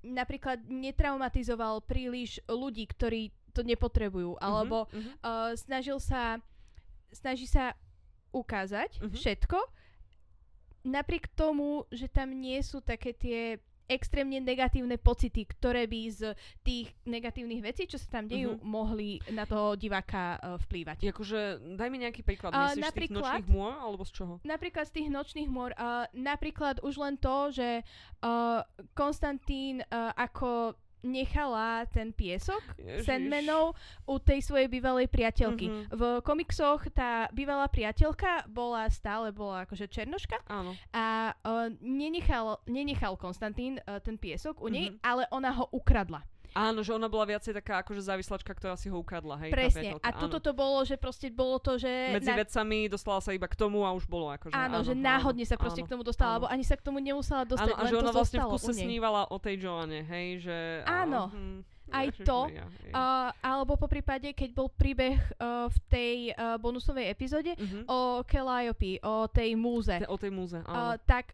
[0.05, 5.01] napríklad netraumatizoval príliš ľudí, ktorí to nepotrebujú, mhm, alebo uh-huh.
[5.25, 6.37] uh, snažil sa
[7.09, 7.73] snaží sa
[8.29, 9.09] ukázať uh-huh.
[9.09, 9.57] všetko,
[10.85, 13.57] napriek tomu, že tam nie sú také tie
[13.89, 16.21] extrémne negatívne pocity, ktoré by z
[16.61, 18.63] tých negatívnych vecí, čo sa tam dejú, uh-huh.
[18.63, 21.09] mohli na toho diváka uh, vplývať.
[21.09, 22.53] Akože, daj mi nejaký príklad.
[22.53, 24.33] Uh, Myslíš z tých nočných môr, alebo z čoho?
[24.45, 25.73] Napríklad z tých nočných môr.
[25.73, 27.81] Uh, napríklad už len to, že
[28.21, 28.61] uh,
[28.93, 33.05] Konstantín uh, ako nechala ten piesok Ježiš.
[33.07, 35.67] Sandmanov u tej svojej bývalej priateľky.
[35.71, 35.95] Mm-hmm.
[35.95, 40.75] V komiksoch tá bývalá priateľka bola stále bola akože černoška Áno.
[40.91, 45.05] a uh, nenechal, nenechal Konstantín uh, ten piesok u nej, mm-hmm.
[45.05, 46.23] ale ona ho ukradla.
[46.53, 49.51] Áno, že ona bola viacej taká akože závislačka, ktorá si ho ukradla, hej.
[49.53, 49.97] Presne.
[50.01, 51.89] A tuto to bolo, že proste bolo to, že...
[52.15, 52.37] Medzi na...
[52.41, 54.53] vecami dostala sa iba k tomu a už bolo akože...
[54.53, 56.35] Áno, áno že náhodne áno, sa proste áno, k tomu dostala, áno.
[56.41, 59.21] alebo ani sa k tomu nemusela dostať, áno, a že ona vlastne v kuse snívala
[59.29, 60.57] o tej Joane, hej, že...
[60.85, 61.29] Áno.
[61.29, 62.45] Hm, aj to,
[62.93, 67.83] uh, alebo po prípade, keď bol príbeh uh, v tej uh, bonusovej epizóde uh-huh.
[67.89, 69.97] o Calliope, o tej múze.
[69.97, 70.93] Te, o tej múze, áno.
[70.93, 71.33] Uh, tak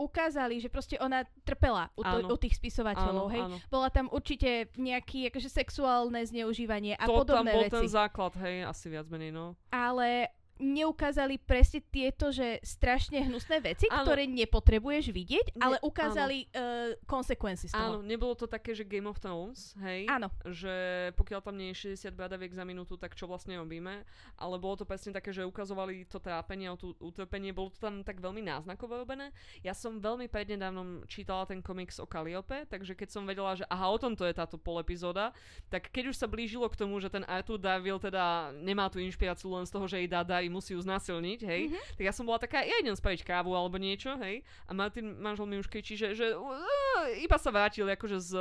[0.00, 3.42] ukázali, že proste ona trpela u, to, u tých spisovateľov, áno, hej.
[3.44, 3.56] Áno.
[3.68, 7.76] Bola tam určite nejaké akože sexuálne zneužívanie a to podobné tam bol veci.
[7.76, 9.52] ten základ, hej, asi viac menej, no.
[9.68, 14.04] Ale neukázali presne tieto, že strašne hnusné veci, áno.
[14.04, 17.98] ktoré nepotrebuješ vidieť, ne, ale ukázali uh, konsekvencie z toho.
[17.98, 20.06] Áno, nebolo to také, že Game of Thrones, hej?
[20.06, 20.28] Áno.
[20.44, 20.74] Že
[21.16, 24.04] pokiaľ tam nie je 60 bradaviek za minútu, tak čo vlastne robíme?
[24.36, 28.20] Ale bolo to presne také, že ukazovali to trápenie to utrpenie, bolo to tam tak
[28.20, 29.32] veľmi náznakovo robené.
[29.64, 33.90] Ja som veľmi prednedávnom čítala ten komiks o Calliope, takže keď som vedela, že aha,
[33.90, 35.32] o tomto je táto pol epizóda,
[35.72, 39.50] tak keď už sa blížilo k tomu, že ten Arthur Darville teda nemá tú inšpiráciu
[39.56, 41.62] len z toho, že jej dá dá musí ju znásilniť, hej.
[41.70, 41.96] Mm-hmm.
[41.96, 44.42] Tak ja som bola taká, ja idem spraviť kávu alebo niečo, hej.
[44.66, 48.32] A Martin, manžel mi už kričí, že, že uh, iba sa vrátil akože z...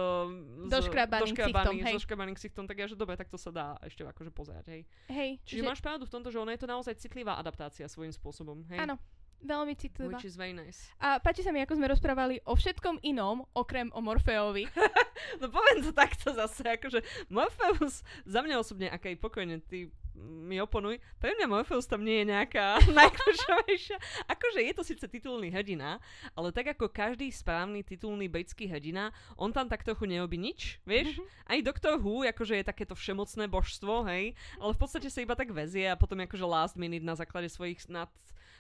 [0.65, 1.93] z doškrabaným ksichtom, hej.
[1.95, 4.81] doškrabaným ksichtom, tak ja, že dobre, tak to sa dá ešte akože pozerať, hej.
[5.13, 5.29] Hej.
[5.45, 5.69] Čiže že...
[5.69, 8.81] máš pravdu v tomto, že ona je to naozaj citlivá adaptácia svojím spôsobom, hej.
[8.81, 8.97] Áno.
[9.39, 10.19] Veľmi citlivá.
[10.19, 10.91] Which is very nice.
[10.99, 14.67] A páči sa mi, ako sme rozprávali o všetkom inom, okrem o Morfeovi.
[15.39, 16.99] no poviem to takto zase, akože
[17.31, 22.31] Morpheus, za mňa osobne, je pokojne, ty mi oponuj, pre mňa Morpheus tam nie je
[22.33, 23.97] nejaká najkľúčovejšia.
[24.27, 26.01] Akože je to síce titulný hrdina,
[26.33, 31.15] ale tak ako každý správny titulný britský hrdina, on tam tak trochu nerobí nič, vieš?
[31.15, 31.49] Mm-hmm.
[31.49, 34.33] Aj Doctor Who, akože je takéto všemocné božstvo, hej?
[34.57, 37.85] Ale v podstate sa iba tak vezie a potom akože last minute na základe svojich
[37.87, 38.09] nad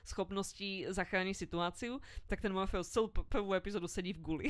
[0.07, 4.47] schopností zachrániť situáciu, tak ten Morpheus celú prvú epizódu sedí v guli.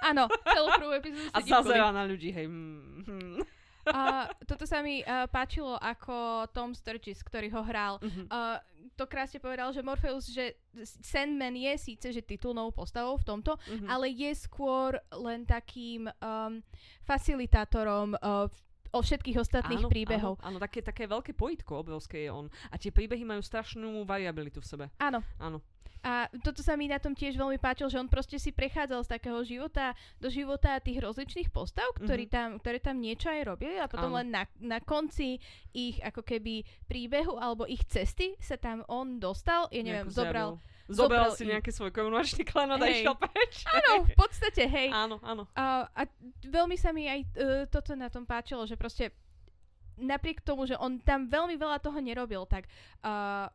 [0.00, 1.80] Áno, celú prvú epizódu sedí a v guli.
[1.80, 2.46] A na ľudí, hej.
[2.48, 3.61] Mm-hmm.
[3.82, 7.98] Uh, toto sa mi uh, páčilo ako Tom Sturgis, ktorý ho hral.
[8.30, 8.58] Uh,
[8.94, 10.54] to krásne povedal, že Morpheus, že
[11.02, 13.88] Sandman je síce že titulnou postavou v tomto, uh-huh.
[13.88, 16.62] ale je skôr len takým um,
[17.02, 18.46] facilitátorom uh,
[18.92, 20.34] o všetkých ostatných áno, príbehov.
[20.44, 22.46] Áno, áno také, také veľké pojitko obrovské je on.
[22.68, 24.84] A tie príbehy majú strašnú variabilitu v sebe.
[25.00, 25.24] Áno.
[25.40, 25.64] Áno.
[26.02, 29.12] A toto sa mi na tom tiež veľmi páčilo, že on proste si prechádzal z
[29.14, 32.58] takého života do života tých rozličných postav, ktorí mm-hmm.
[32.58, 34.18] tam, ktoré tam niečo aj robili a potom Áno.
[34.18, 35.38] len na, na konci
[35.70, 40.48] ich ako keby príbehu alebo ich cesty sa tam on dostal, ja neviem, Nejakú zobral...
[40.58, 43.64] Zjavil Zobral, si nejaký svoj korunovačný klenot a išiel preč.
[43.70, 44.90] Áno, v podstate, hej.
[44.90, 45.48] Áno, áno.
[45.56, 46.02] A, a
[46.44, 47.28] veľmi sa mi aj uh,
[47.70, 49.14] toto na tom páčilo, že proste
[49.96, 52.66] napriek tomu, že on tam veľmi veľa toho nerobil, tak
[53.06, 53.46] uh,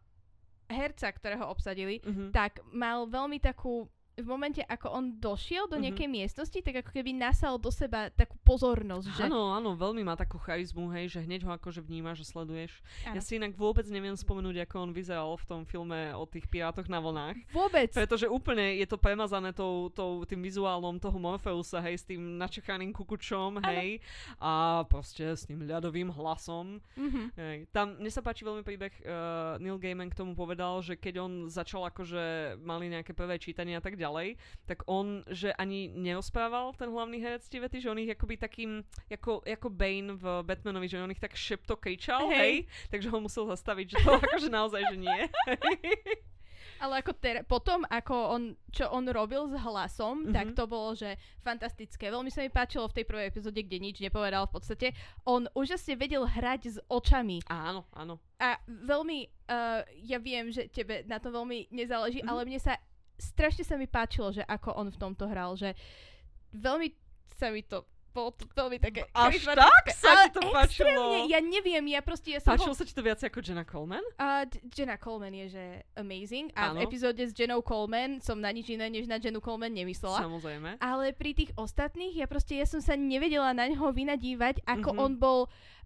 [0.67, 2.30] herca, ktorého obsadili, uh-huh.
[2.32, 5.84] tak mal veľmi takú v momente, ako on došiel do mhm.
[5.89, 6.25] nejakej mm-hmm.
[6.25, 9.08] miestnosti, tak ako keby nasal do seba takú pozornosť.
[9.13, 9.21] Že...
[9.30, 12.82] Áno, áno, veľmi má takú charizmu, hej, že hneď ho akože vnímaš a sleduješ.
[13.06, 13.15] Áno.
[13.17, 16.89] Ja si inak vôbec neviem spomenúť, ako on vyzeral v tom filme o tých pirátoch
[16.89, 17.38] na vlnách.
[17.53, 17.93] Vôbec.
[17.93, 22.89] Pretože úplne je to premazané tou, tou, tým vizuálom toho Morpheusa, hej, s tým načechaným
[22.91, 24.01] kukučom, hej,
[24.41, 24.41] áno.
[24.41, 24.51] a
[24.89, 26.82] proste s tým ľadovým hlasom.
[26.97, 27.25] Mm-hmm.
[27.38, 27.58] Hej.
[27.69, 31.34] Tam, mne sa páči veľmi príbeh, uh, Neil Gaiman k tomu povedal, že keď on
[31.53, 36.71] začal akože mali nejaké prvé čítania a tak ďalej, ďalej, tak on, že ani neosprával
[36.79, 40.87] ten hlavný herec tie vety, že on ich akoby takým, ako, ako Bane v Batmanovi,
[40.87, 42.39] že on ich tak šepto kričal, hej.
[42.39, 42.55] hej,
[42.87, 45.19] takže ho musel zastaviť, že to akože naozaj, že nie.
[46.77, 50.33] Ale ako ter- potom, ako on, čo on robil s hlasom, mm-hmm.
[50.33, 52.13] tak to bolo, že fantastické.
[52.13, 54.87] Veľmi sa mi páčilo v tej prvej epizóde, kde nič nepovedal v podstate.
[55.25, 57.41] On úžasne vedel hrať s očami.
[57.49, 58.21] Áno, áno.
[58.37, 62.31] A veľmi, uh, ja viem, že tebe na to veľmi nezáleží, mm-hmm.
[62.37, 62.77] ale mne sa
[63.17, 65.73] strašne sa mi páčilo, že ako on v tomto hral, že
[66.53, 66.93] veľmi
[67.38, 67.86] sa mi to
[68.17, 71.30] bolo to veľmi také Až tak sa ti to páčilo?
[71.30, 72.34] Ja neviem, ja proste...
[72.34, 72.77] Ja som Páčilo ho...
[72.77, 74.01] sa ti to viac ako Jenna Coleman?
[74.17, 74.41] Uh,
[74.73, 76.49] Jenna Coleman je, že amazing.
[76.58, 76.82] A ano.
[76.82, 80.17] v epizóde s Jennou Coleman som na nič iné, než na Jennu Coleman nemyslela.
[80.17, 80.82] Samozrejme.
[80.82, 85.06] Ale pri tých ostatných, ja proste, ja som sa nevedela na ňoho vynadívať, ako mm-hmm.
[85.06, 85.39] on bol...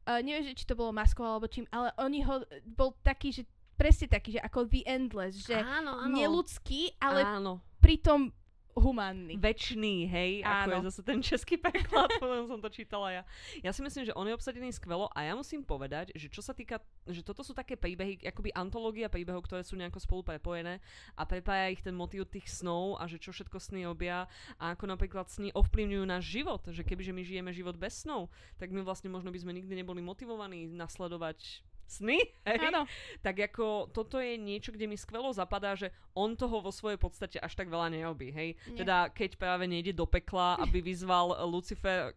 [0.07, 2.47] Uh, neviem, či to bolo masko alebo čím, ale oni ho...
[2.63, 3.43] Bol taký, že
[3.81, 6.13] presne taký, že ako The Endless, že áno, áno.
[6.13, 7.65] neludský, ale áno.
[7.81, 8.29] pritom
[8.71, 9.35] humánny.
[9.35, 10.47] Večný, hej, Áno.
[10.47, 13.23] ako je zase ten český preklad, potom som to čítala ja.
[13.59, 16.55] Ja si myslím, že on je obsadený skvelo a ja musím povedať, že čo sa
[16.55, 20.79] týka, že toto sú také príbehy, akoby antológia príbehov, ktoré sú nejako spolu prepojené
[21.19, 24.87] a prepája ich ten motív tých snov a že čo všetko sny robia a ako
[24.87, 29.11] napríklad sny ovplyvňujú náš život, že kebyže my žijeme život bez snov, tak my vlastne
[29.11, 32.57] možno by sme nikdy neboli motivovaní nasledovať sny, hej?
[32.71, 32.87] Áno.
[33.19, 37.37] tak ako toto je niečo, kde mi skvelo zapadá, že on toho vo svojej podstate
[37.43, 38.55] až tak veľa nerobí, hej.
[38.71, 38.79] Nie.
[38.83, 42.15] Teda keď práve nejde do pekla, aby vyzval Lucifer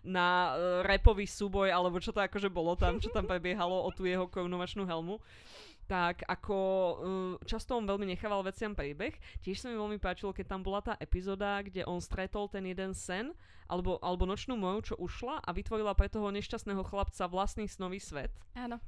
[0.00, 4.08] na uh, repový súboj, alebo čo to akože bolo tam, čo tam prebiehalo o tú
[4.08, 5.20] jeho korunovačnú helmu
[5.84, 6.96] tak ako uh,
[7.44, 9.16] často on veľmi nechával veciam príbeh.
[9.44, 12.96] Tiež sa mi veľmi páčilo, keď tam bola tá epizóda, kde on stretol ten jeden
[12.96, 13.36] sen,
[13.68, 18.32] alebo, alebo nočnú moju, čo ušla a vytvorila pre toho nešťastného chlapca vlastný snový svet.
[18.56, 18.80] Áno.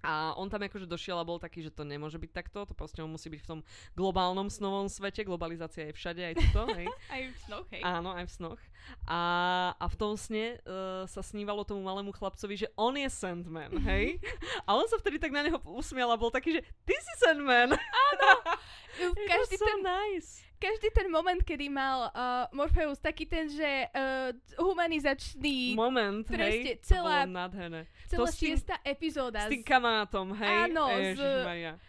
[0.00, 3.02] A on tam akože došiel a bol taký, že to nemôže byť takto, to proste
[3.02, 3.60] on musí byť v tom
[3.94, 6.86] globálnom snovom svete, globalizácia je všade, aj to, hej.
[7.14, 7.82] aj v snoch, hej.
[7.84, 8.60] Áno, aj v snoch.
[9.06, 9.20] A,
[9.76, 14.16] a v tom sne uh, sa snívalo tomu malému chlapcovi, že on je Sandman, hej.
[14.68, 17.74] A on sa vtedy tak na neho usmial a bol taký, že ty si Sandman.
[17.74, 18.30] Áno.
[19.30, 25.72] Každý ten, nice každý ten moment, kedy mal uh, Morpheus taký ten, že uh, humanizačný...
[25.72, 27.80] Moment, presne, hej, celá, to nádherné.
[28.04, 29.48] Celá to šiesta tým, epizóda.
[29.48, 30.68] S tým kamarátom, hej?
[30.68, 31.20] Áno, s,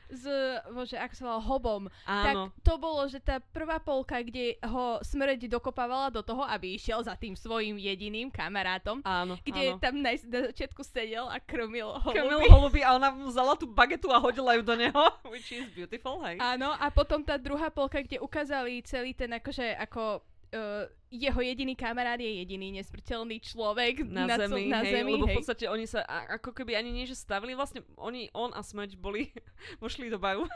[0.08, 0.24] s,
[0.72, 1.84] bože, ako sa volal, Hobom.
[2.08, 2.48] Áno.
[2.48, 7.04] Tak to bolo, že tá prvá polka, kde ho smrť dokopávala do toho, aby išiel
[7.04, 9.04] za tým svojim jediným kamarátom.
[9.04, 9.84] Áno, Kde áno.
[9.84, 12.16] tam na, na začiatku sedel a krmil holuby.
[12.16, 15.04] Krmil holuby a ona vzala tú bagetu a hodila ju do neho,
[15.34, 16.40] which is beautiful, hej?
[16.40, 20.22] Áno, a potom tá druhá polka, kde ukázal ukázali celý ten akože ako
[20.54, 25.28] uh, jeho jediný kamarát je jediný nesmrteľný človek na, na zemi, na hej, zemi lebo
[25.28, 25.36] hej.
[25.36, 28.64] v podstate oni sa a, ako keby ani nie, že stavili, vlastne oni, on a
[28.64, 29.28] smrť boli,
[29.84, 30.48] vošli do baru.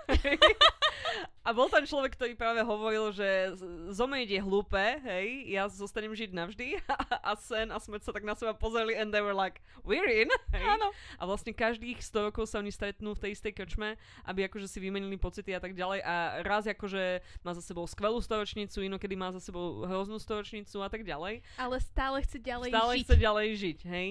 [1.45, 3.51] a bol tam človek, ktorý práve hovoril, že
[3.91, 6.95] zomrieť je hlúpe, hej, ja zostanem žiť navždy a,
[7.29, 10.31] a sen a smrť sa tak na seba pozreli and they were like, we're in,
[10.55, 10.63] hej.
[10.63, 10.95] Áno.
[11.19, 14.79] A vlastne každých 100 rokov sa oni stretnú v tej istej krčme, aby akože si
[14.79, 16.15] vymenili pocity a tak ďalej a
[16.47, 20.89] raz akože má za sebou skvelú storočnicu, inokedy má za sebou hroznú storočnicu spoločnicu a
[20.93, 21.41] tak ďalej.
[21.57, 23.05] Ale stále chce ďalej stále žiť.
[23.09, 24.07] chce ďalej žiť, hej.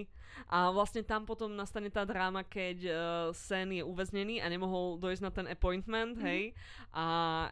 [0.48, 2.94] A vlastne tam potom nastane tá dráma, keď uh,
[3.34, 6.28] Sen je uväznený a nemohol dojsť na ten appointment, mm-hmm.
[6.28, 6.42] hej.
[6.94, 7.04] A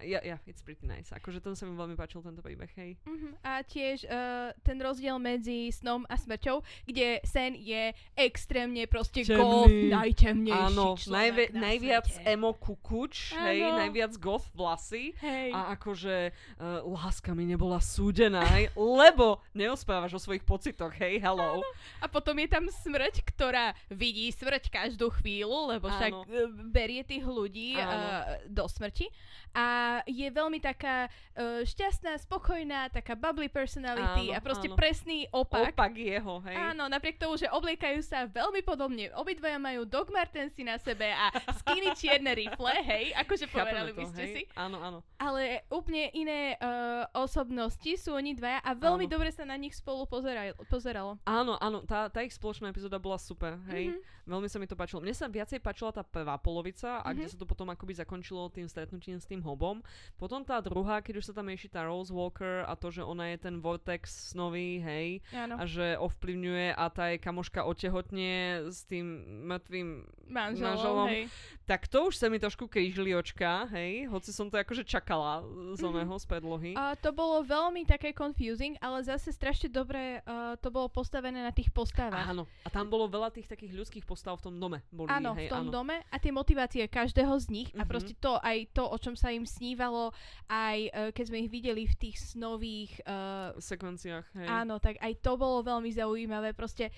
[0.06, 1.10] ja, yeah, yeah, it's pretty nice.
[1.10, 2.94] Akože to sa mi veľmi páčil tento príbeh, hej.
[3.02, 3.32] Mm-hmm.
[3.42, 9.40] A tiež uh, ten rozdiel medzi snom a smrťou, kde Sen je extrémne proste Temný.
[9.42, 12.28] goth, najtemnejší Áno, človek najvi- na najviac svete.
[12.28, 15.16] emo kukuč, hej, najviac goth vlasy.
[15.18, 15.50] Hej.
[15.50, 21.58] A akože uh, láska mi nebola súdená, hej, lebo neosprávaš o svojich pocitoch, hej, hello.
[21.58, 21.68] Áno.
[21.98, 26.24] A potom je tam smrť, ktorá vidí smrť každú chvíľu, lebo však Áno.
[26.24, 29.12] E, berie tých ľudí uh, do smrti.
[29.52, 34.80] A je veľmi taká uh, šťastná, spokojná, taká bubbly personality áno, a proste áno.
[34.80, 35.76] presný opak.
[35.76, 36.56] Opak jeho, hej.
[36.56, 39.12] Áno, napriek tomu, že obliekajú sa veľmi podobne.
[39.12, 41.28] Obidvaja majú Doc Martensy na sebe a
[41.60, 44.32] skinny čierne rifle, hej, akože povedali by ste hej?
[44.32, 44.42] si.
[44.56, 44.98] Áno, áno.
[45.20, 49.12] Ale úplne iné uh, osobnosti sú oni dvaja a veľmi áno.
[49.12, 51.20] dobre sa na nich spolu pozeraj, pozeralo.
[51.28, 52.32] Áno, áno, tá, tá ich
[52.62, 53.90] spoločná epizóda bola super, hej.
[53.90, 54.30] Mm-hmm.
[54.30, 55.02] Veľmi sa mi to páčilo.
[55.02, 57.14] Mne sa viacej páčila tá prvá polovica, a mm-hmm.
[57.18, 59.82] kde sa to potom akoby zakončilo tým stretnutím s tým hobom.
[60.14, 63.34] Potom tá druhá, keď už sa tam rieši tá Rose Walker a to, že ona
[63.34, 65.58] je ten vortex snový, hej, Áno.
[65.58, 69.88] a že ovplyvňuje a tá je kamoška otehotne s tým mŕtvým
[70.30, 71.26] manželom, manželom hej.
[71.66, 75.42] tak to už sa mi trošku krížili očka, hej, hoci som to akože čakala
[75.74, 75.88] z Mhm.
[75.90, 76.70] oného, z predlohy.
[76.78, 81.50] A to bolo veľmi také confusing, ale zase strašne dobre uh, to bolo postavené na
[81.50, 82.28] tých postavách.
[82.28, 84.84] Áno, a tam bolo veľa tých takých ľudských postav v tom dome.
[84.88, 85.72] Boli, áno, hej, v tom áno.
[85.72, 87.88] dome a tie motivácie každého z nich a Mhm.
[87.88, 90.14] proste to aj to, o čom sa im snívalo,
[90.46, 94.46] aj uh, keď sme ich videli v tých snových uh, sekvenciách, hej.
[94.46, 96.54] Áno, tak aj to bolo veľmi zaujímavé.
[96.54, 96.94] Proste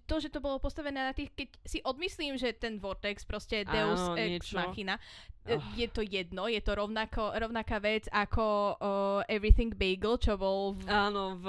[0.00, 3.98] to, že to bolo postavené na tých, keď si odmyslím, že ten Vortex proste Deus
[3.98, 4.56] Áno, Ex niečo.
[4.56, 4.96] Machina,
[5.42, 5.56] Oh.
[5.72, 8.84] je to jedno, je to rovnako, rovnaká vec ako uh,
[9.26, 10.84] Everything Bagel, čo bol v...
[10.84, 11.46] Áno, v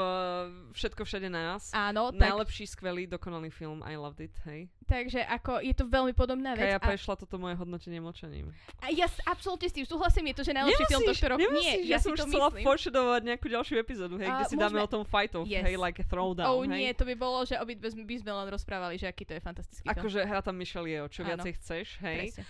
[0.71, 1.69] Všetko všade nás.
[1.71, 3.83] Áno, tak, Najlepší, skvelý, dokonalý film.
[3.83, 4.71] I loved it, hej.
[4.81, 6.71] takže ako je to veľmi podobná vec.
[6.71, 8.55] Kaja a, prešla toto moje hodnotenie mlčaním.
[8.79, 11.39] a ja s- absolútne s tým súhlasím, je to, že najlepší film tohto roku.
[11.41, 14.33] nemusíš, Nie, ja, ja, som si to už chcela foreshadowovať nejakú ďalšiu epizódu, hej, A
[14.33, 15.63] kde si dáme môžeme- o tom fightoch, Yes.
[15.63, 16.71] hej, like a throwdown, Oh hej.
[16.73, 19.85] nie, to by bolo, že obidve by sme len rozprávali, že aký to je fantastický
[19.85, 19.95] film.
[19.99, 21.29] Akože hra tam Michelle Yeoh, čo Áno.
[21.35, 22.31] viacej chceš, hej.
[22.31, 22.43] Presne.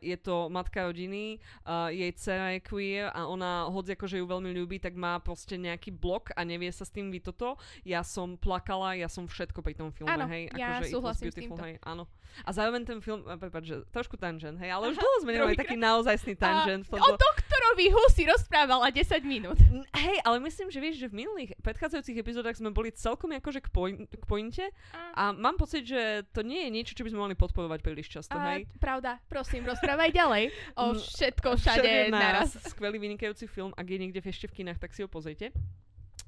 [0.00, 4.50] Je to matka rodiny, a jej dcera je queer a ona, hoď akože ju veľmi
[4.52, 7.56] ľúbi, tak má proste nejaký blok a nevie sa s tým vy toto.
[7.84, 10.48] Ja som plakala, ja som všetko pri tom filme, Áno, hej.
[10.56, 11.62] ja akože was súhlasím s týmto.
[11.62, 12.04] hej, áno.
[12.42, 15.54] A zároveň ten film, a prepáč, že trošku tangent, hej, ale už dlho sme nemali
[15.54, 17.22] taký naozajstný tangent v O tomto.
[17.22, 19.54] doktorovi Hu si rozprávala 10 minút.
[19.94, 23.68] Hej, ale myslím, že vieš, že v minulých predchádzajúcich epizódach sme boli celkom akože k,
[23.70, 24.64] point, k pointe
[25.14, 28.34] a mám pocit, že to nie je niečo, čo by sme mali podporovať príliš často,
[28.34, 28.66] A, hej.
[28.82, 32.58] pravda, prosím, rozprávaj ďalej o všetko všade naraz.
[32.66, 35.54] Skvelý vynikajúci film, ak je niekde ešte v kinách, tak si ho pozrite.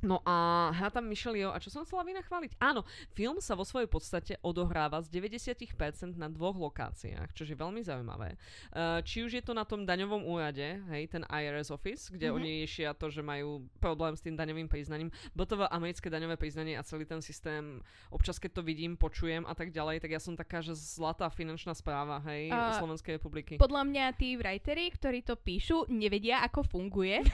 [0.04, 1.52] No a hrá tam Michelle Yeoh.
[1.52, 2.60] A čo som chcela vynachváliť?
[2.60, 2.84] Áno,
[3.16, 8.36] film sa vo svojej podstate odohráva z 90% na dvoch lokáciách, čo je veľmi zaujímavé.
[8.70, 12.32] Uh, či už je to na tom daňovom úrade, hej, ten IRS office, kde Mhm.
[12.32, 12.36] mm-hmm.
[12.36, 15.08] oni riešia to, že majú problém s tým daňovým priznaním.
[15.32, 17.80] Botovo americké daňové priznanie a celý ten systém,
[18.12, 21.72] občas keď to vidím, počujem a tak ďalej, tak ja som taká, že zlatá finančná
[21.72, 23.56] správa, hej, A- Slovenskej republiky.
[23.56, 27.24] Podľa mňa tí writeri, ktorí to píšu, nevedia, ako funguje.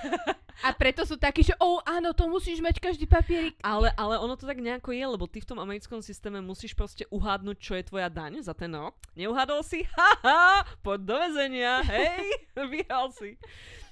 [0.63, 3.57] A preto sú takí, že oh, áno, to musíš mať každý papierik.
[3.65, 7.09] Ale, ale ono to tak nejako je, lebo ty v tom americkom systéme musíš proste
[7.09, 8.93] uhádnuť, čo je tvoja daň za ten rok.
[9.17, 9.89] Neuhádol si?
[9.97, 12.29] Haha, poď do vezenia, hej,
[12.77, 13.41] vyhal si.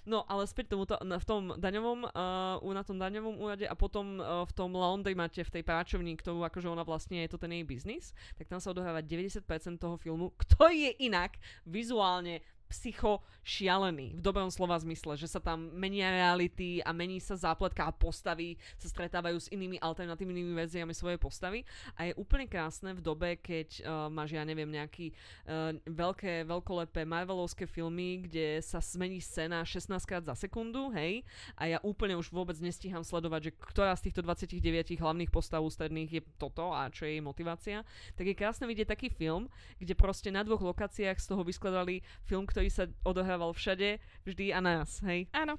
[0.04, 4.44] No, ale späť tomu v tom daňovom, uh, na tom daňovom úrade a potom uh,
[4.44, 7.64] v tom laundry máte v tej práčovni, ktorú akože ona vlastne je to ten jej
[7.64, 9.40] biznis, tak tam sa odohráva 90%
[9.80, 15.72] toho filmu, ktorý je inak vizuálne psycho šialený, v dobrom slova zmysle, že sa tam
[15.74, 21.16] menia reality a mení sa zápletka a postavy sa stretávajú s inými alternatívnymi verziami svojej
[21.16, 21.64] postavy.
[21.96, 27.02] A je úplne krásne v dobe, keď uh, máš, ja neviem, nejaký uh, veľké, veľkolepé
[27.08, 31.24] Marvelovské filmy, kde sa zmení scéna 16 krát za sekundu, hej,
[31.56, 36.20] a ja úplne už vôbec nestíham sledovať, že ktorá z týchto 29 hlavných postav ústredných
[36.20, 37.82] je toto a čo je jej motivácia,
[38.14, 39.48] tak je krásne vidieť taký film,
[39.80, 43.96] kde proste na dvoch lokáciách z toho vyskladali film, ktorý sa odohrával všade,
[44.28, 45.30] vždy a nás, hej?
[45.32, 45.56] Áno.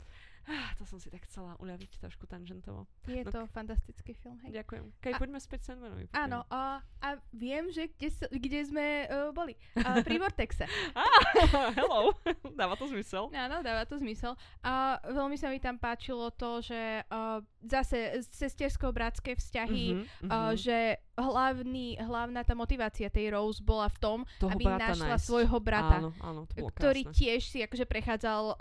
[0.49, 2.89] Ah, to som si tak chcela uľaviť trošku tangentovo.
[3.05, 4.61] Je no, to fantastický film, hej.
[4.61, 4.89] Ďakujem.
[4.97, 6.09] Keď poďme späť Sandmanovi.
[6.17, 9.53] Áno, a, a viem, že kde, kde sme uh, boli.
[9.77, 10.65] Uh, pri Vortexe.
[10.97, 11.21] ah,
[11.77, 12.15] hello.
[12.59, 13.29] dáva to zmysel.
[13.31, 14.33] Áno, dáva to zmysel.
[14.65, 20.29] A uh, veľmi sa mi tam páčilo to, že uh, zase sestersko-bratské vzťahy, uh-huh.
[20.31, 25.27] Uh, že hlavný, hlavná tá motivácia tej Rose bola v tom, Toho aby našla nice.
[25.27, 27.17] svojho brata, áno, áno, to ktorý krásne.
[27.17, 28.57] tiež si akože prechádzal uh,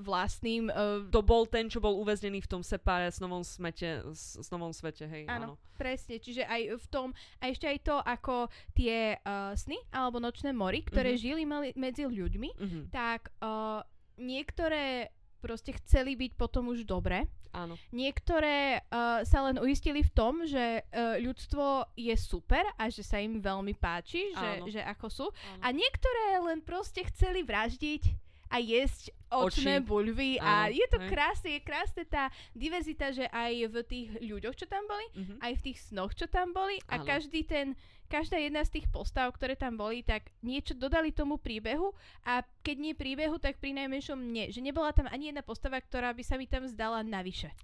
[0.00, 0.72] vlastným...
[0.72, 4.48] Uh, to bol ten, čo bol uväznený v tom separe s novom, smete, s, s
[4.48, 5.28] novom svete, hej.
[5.28, 6.16] Áno, áno, presne.
[6.16, 10.80] Čiže aj v tom, a ešte aj to, ako tie uh, sny alebo nočné mory,
[10.80, 11.20] ktoré uh-huh.
[11.20, 12.84] žili mali, medzi ľuďmi, uh-huh.
[12.88, 13.84] tak uh,
[14.16, 15.12] niektoré
[15.44, 17.28] proste chceli byť potom už dobre.
[17.52, 17.76] Áno.
[17.92, 23.20] Niektoré uh, sa len uistili v tom, že uh, ľudstvo je super a že sa
[23.20, 25.26] im veľmi páči, že, že ako sú.
[25.28, 25.60] Áno.
[25.60, 29.86] A niektoré len proste chceli vraždiť a jesť očné Oči.
[29.86, 31.08] buľvy a je to hej.
[31.08, 35.38] krásne, je krásne tá diverzita, že aj v tých ľuďoch, čo tam boli, mm-hmm.
[35.38, 37.78] aj v tých snoch, čo tam boli a každý ten
[38.10, 41.94] každá jedna z tých postav, ktoré tam boli, tak niečo dodali tomu príbehu
[42.26, 44.50] a keď nie príbehu, tak pri najmenšom nie.
[44.50, 47.54] Že nebola tam ani jedna postava, ktorá by sa mi tam zdala navyše.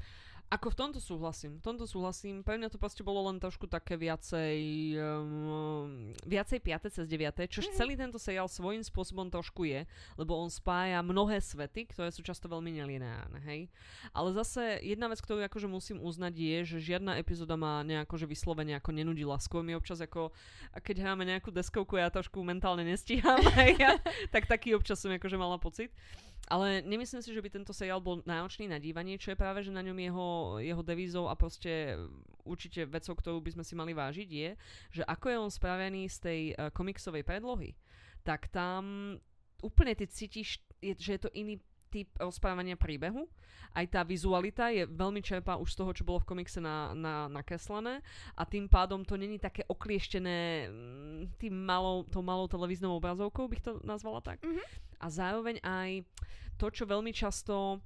[0.47, 2.47] Ako v tomto súhlasím, v tomto súhlasím.
[2.47, 4.59] Pre mňa to proste bolo len trošku také viacej,
[4.95, 6.87] um, viacej 5.
[6.87, 7.51] cez 9.
[7.51, 7.75] Čo mm-hmm.
[7.75, 9.83] celý tento seriál svojím spôsobom trošku je,
[10.15, 13.67] lebo on spája mnohé svety, ktoré sú často veľmi nelineárne, hej.
[14.15, 18.31] Ale zase jedna vec, ktorú akože musím uznať je, že žiadna epizóda ma nejako že
[18.31, 19.43] vyslovene ako nenudila.
[19.43, 20.31] Skôr mi občas ako,
[20.79, 23.43] keď hráme nejakú deskovku, ja trošku mentálne nestíham,
[23.83, 23.99] ja,
[24.31, 25.91] tak taký občas som akože mala pocit.
[26.47, 29.75] Ale nemyslím si, že by tento seriál bol náročný na dívanie, čo je práve, že
[29.75, 30.29] na ňom jeho,
[30.63, 31.99] jeho devízou a proste
[32.47, 34.51] určite vecou, ktorú by sme si mali vážiť, je,
[34.95, 37.75] že ako je on spravený z tej uh, komiksovej predlohy,
[38.23, 39.15] tak tam
[39.59, 41.59] úplne ty cítiš, je, že je to iný
[41.89, 43.27] typ rozprávania príbehu.
[43.77, 47.29] Aj tá vizualita je veľmi čerpá už z toho, čo bolo v komikse na, na,
[47.29, 48.01] nakreslené
[48.33, 53.61] a tým pádom to není také oklieštené mm, tým malou, tou malou televíznou obrazovkou, bych
[53.61, 54.41] to nazvala tak.
[54.41, 56.05] Mm-hmm a zároveň aj
[56.57, 57.85] to, čo veľmi často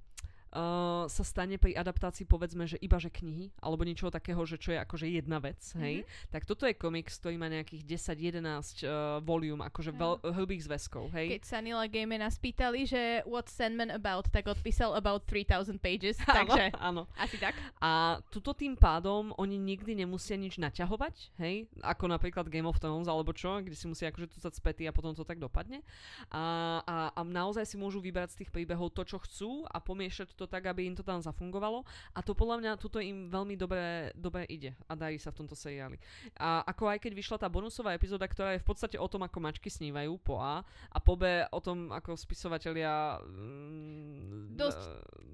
[0.55, 4.75] uh, sa stane pri adaptácii povedzme, že iba že knihy, alebo niečo takého, že čo
[4.75, 6.31] je akože jedna vec, hej, mm-hmm.
[6.35, 11.15] tak toto je komiks, ktorý má nejakých 10-11 uh, volume, akože veľ, uh, hrubých zväzkov,
[11.15, 11.39] hej.
[11.39, 16.19] Keď sa Nila Game nás pýtali, že what's Sandman about, tak odpísal about 3000 pages,
[16.27, 17.07] takže áno.
[17.17, 17.55] asi tak.
[17.79, 23.07] A tuto tým pádom oni nikdy nemusia nič naťahovať, hej, ako napríklad Game of Thrones
[23.07, 25.81] alebo čo, kde si musia akože tucať späty a potom to tak dopadne.
[26.29, 26.43] A,
[26.85, 30.49] a, a naozaj si môžu vybrať z tých príbehov to, čo chcú a pomiešať to
[30.49, 31.85] tak, aby im to tam zafungovalo
[32.17, 35.53] a to podľa mňa tuto im veľmi dobre, dobre ide a darí sa v tomto
[35.53, 36.01] seriáli.
[36.41, 39.39] A ako aj keď vyšla tá bonusová epizóda, ktorá je v podstate o tom, ako
[39.45, 44.83] mačky snívajú po A a po B o tom, ako spisovatelia mm, Dosť.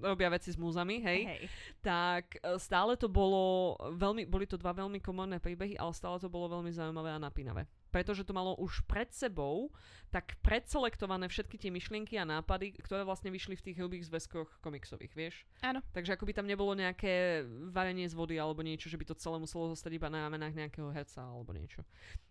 [0.02, 1.42] robia veci s múzami, hej, hej,
[1.78, 6.26] tak e, stále to bolo veľmi, boli to dva veľmi komorné príbehy, ale stále to
[6.26, 9.72] bolo veľmi zaujímavé a napínavé pretože to malo už pred sebou
[10.12, 15.16] tak predselektované všetky tie myšlienky a nápady, ktoré vlastne vyšli v tých hrubých zväzkoch komiksových,
[15.16, 15.48] vieš?
[15.64, 15.80] Áno.
[15.96, 19.40] Takže ako by tam nebolo nejaké varenie z vody alebo niečo, že by to celé
[19.40, 21.80] muselo zostať iba na ramenách nejakého herca alebo niečo.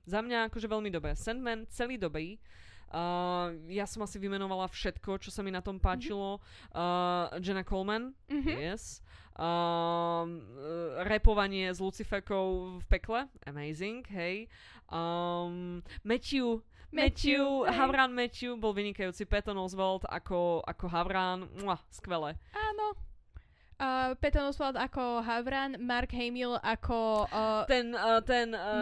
[0.06, 1.18] Za mňa akože veľmi dobré.
[1.18, 2.38] Sandman celý dobrý.
[2.94, 6.38] Uh, ja som asi vymenovala všetko, čo sa mi na tom páčilo.
[6.38, 7.34] Mm-hmm.
[7.34, 8.58] Uh, Jenna Coleman, mm-hmm.
[8.62, 9.02] yes.
[9.36, 10.24] Uh,
[11.04, 14.48] repovanie s Luciferkou v pekle, amazing, hej.
[14.90, 16.62] Um, Matthew,
[16.94, 17.74] Matthew, Matthew.
[17.74, 22.38] Havran Matthew bol vynikajúci, Patton Oswald ako, ako Havran, mua, skvelé.
[22.54, 22.96] Áno.
[23.76, 27.28] Uh, Patton Oswald ako Havran, Mark Hamill ako...
[27.28, 28.80] Uh, ten uh, ten uh,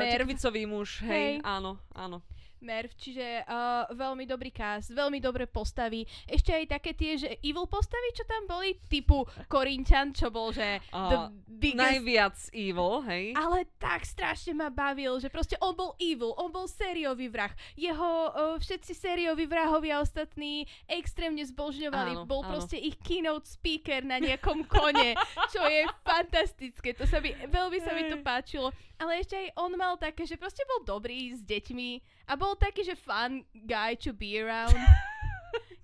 [0.69, 2.21] muž, hej, hej, áno, áno.
[2.63, 6.07] Merv, čiže uh, veľmi dobrý cast, veľmi dobré postavy.
[6.25, 10.79] Ešte aj také tie, že evil postavy, čo tam boli, typu Korinčan, čo bol, že
[10.95, 11.83] uh, biggest...
[11.83, 13.35] Najviac evil, hej?
[13.35, 17.51] Ale tak strašne ma bavil, že proste on bol evil, on bol sériový vrah.
[17.75, 22.15] Jeho uh, všetci sérioví vrahovia ostatní extrémne zbožňovali.
[22.15, 22.55] Áno, bol áno.
[22.55, 25.19] proste ich keynote speaker na nejakom kone,
[25.51, 26.95] čo je fantastické.
[26.95, 28.71] To sa mi, veľmi sa mi to páčilo.
[29.01, 32.87] Ale ešte aj on mal také, že proste bol dobrý s deťmi a bol taký,
[32.87, 34.75] že fun guy to be around.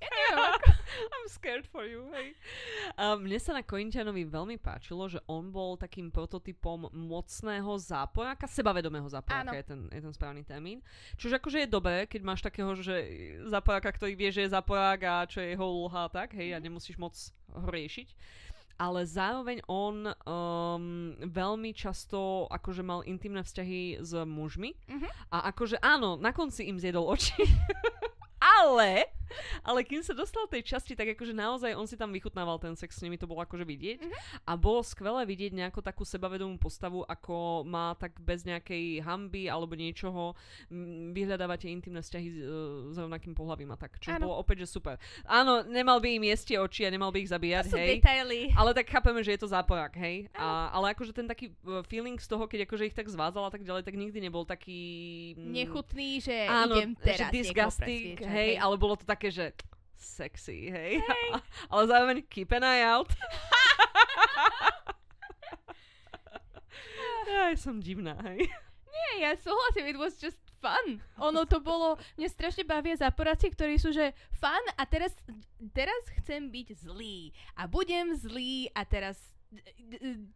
[0.02, 0.70] ja neviem, ako...
[1.14, 2.34] I'm scared for you, hej.
[2.98, 9.06] Uh, mne sa na Koinčanovi veľmi páčilo, že on bol takým prototypom mocného záporáka, sebavedomého
[9.12, 10.80] záporáka je ten, je ten správny termín.
[11.20, 12.96] Čiže akože je dobré, keď máš takého, že
[13.46, 16.64] záporáka, ktorý vie, že je záporák a čo je jeho úloha, tak, hej, a mhm.
[16.66, 17.14] nemusíš moc
[17.50, 18.10] ho riešiť
[18.80, 25.36] ale zároveň on um, veľmi často akože mal intimné vzťahy s mužmi mm-hmm.
[25.36, 27.36] a akože áno, na konci im zjedol oči.
[28.64, 29.19] ale
[29.68, 33.00] ale kým sa dostal tej časti, tak akože naozaj on si tam vychutnával ten sex
[33.00, 34.00] s nimi, to bolo akože vidieť.
[34.04, 34.50] Mm-hmm.
[34.50, 39.78] A bolo skvelé vidieť nejakú takú sebavedomú postavu, ako má tak bez nejakej hamby alebo
[39.78, 40.34] niečoho
[41.14, 42.58] vyhľadávať tie intimné vzťahy s, e,
[42.94, 43.98] s rovnakým pohľavím a tak.
[44.02, 44.98] Čo bolo opäť, že super.
[45.26, 48.00] Áno, nemal by im jesť oči a nemal by ich zabíjať, to hej.
[48.00, 48.52] Detaily.
[48.56, 50.28] Ale tak chápeme, že je to záporák, hej.
[50.34, 53.52] A, ale akože ten taký e, feeling z toho, keď akože ich tak zvázal a
[53.52, 54.82] tak ďalej, tak nikdy nebol taký...
[55.38, 59.52] Nechutný, že áno, idem teraz že disgusting, hej, hej, ale bolo to tak také, že
[60.00, 61.04] sexy, hej.
[61.04, 61.28] Hey.
[61.76, 63.12] Ale zároveň keep an eye out.
[67.28, 68.48] ja som divná, hej.
[68.88, 71.04] Nie, ja súhlasím, it was just fun.
[71.20, 75.12] Ono to bolo, mne strašne bavia záporáci, ktorí sú, že fun a teraz,
[75.76, 79.20] teraz chcem byť zlý a budem zlý a teraz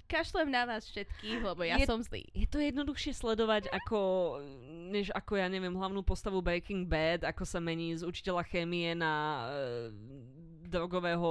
[0.10, 2.26] kašlem na vás všetkých, lebo ja je, som zlý.
[2.34, 4.00] Je to jednoduchšie sledovať ako,
[4.90, 9.14] než ako ja neviem, hlavnú postavu Breaking Bad, ako sa mení z učiteľa chémie na
[9.46, 9.94] uh,
[10.66, 11.30] drogového,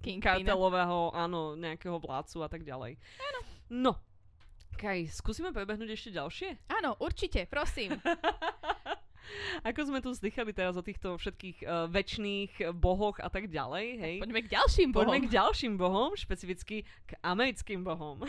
[0.00, 2.96] King kartelového, áno, nejakého vládcu a tak ďalej.
[3.20, 3.40] Áno.
[3.68, 3.92] No,
[4.74, 6.66] Kaj, skúsime prebehnúť ešte ďalšie?
[6.66, 7.94] Áno, určite, prosím.
[9.64, 14.16] Ako sme tu slychali teraz o týchto všetkých uh, väčšných bohoch a tak ďalej, hej.
[14.20, 15.02] Poďme k ďalším bohom.
[15.06, 18.24] Poďme k ďalším bohom, špecificky k americkým bohom.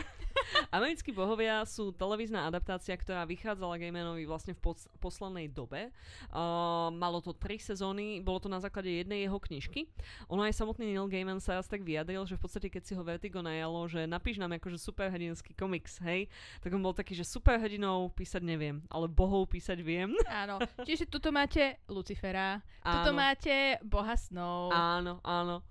[0.70, 5.90] Americkí bohovia sú televízna adaptácia, ktorá vychádzala Gaimanovi vlastne v pos- poslednej dobe.
[6.30, 9.90] Uh, malo to tri sezóny, bolo to na základe jednej jeho knižky.
[10.30, 13.02] Ono aj samotný Neil Gaiman sa raz tak vyjadril, že v podstate keď si ho
[13.02, 16.30] Vertigo najalo, že napíš nám akože superhrdinský komiks, hej,
[16.62, 20.12] tak on bol taký, že superhrdinov písať neviem, ale bohov písať viem.
[20.42, 24.70] Áno, čiže tuto máte Lucifera, tuto máte boha snov.
[24.70, 25.62] Áno, áno.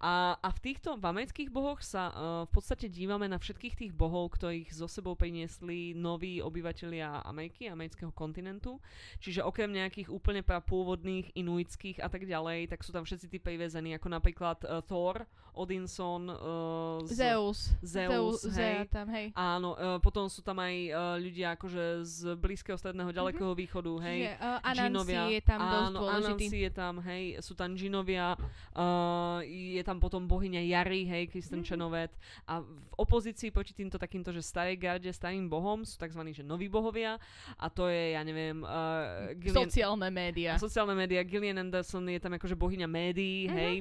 [0.00, 2.14] A, a v týchto, v amerických bohoch sa uh,
[2.48, 8.10] v podstate dívame na všetkých tých bohov, ktorých zo sebou priniesli noví obyvateľia Ameriky, amerického
[8.10, 8.80] kontinentu.
[9.22, 13.94] Čiže okrem nejakých úplne pôvodných inuitských a tak ďalej, tak sú tam všetci tí privezení,
[13.96, 17.58] ako napríklad uh, Thor, Odinson, uh, z, Zeus.
[17.84, 18.88] Zeus, Zeus hej.
[18.88, 19.36] tam, hej.
[19.36, 23.16] Áno, uh, potom sú tam aj uh, ľudia akože z Blízkeho stredného, mhm.
[23.16, 23.62] ďalekého mm-hmm.
[23.68, 24.20] východu, hej.
[24.24, 26.44] Že, uh, Anansi je tam áno, dosť dôležitý.
[26.48, 28.28] Anansi je tam, hej, sú tam džinovia,
[28.72, 29.44] uh,
[29.78, 31.78] je tam potom bohyňa Jary, hej, Kristen mm-hmm.
[31.78, 32.12] Čenovet.
[32.50, 36.20] A v opozícii proti týmto takýmto, že starej garde, starým bohom sú tzv.
[36.34, 37.22] že noví bohovia
[37.56, 38.66] a to je, ja neviem...
[38.66, 40.58] Uh, Gillian, sociálne médiá.
[40.58, 41.22] Sociálne médiá.
[41.22, 43.58] Gillian Anderson je tam akože bohyňa médií, mm-hmm.
[43.58, 43.76] hej.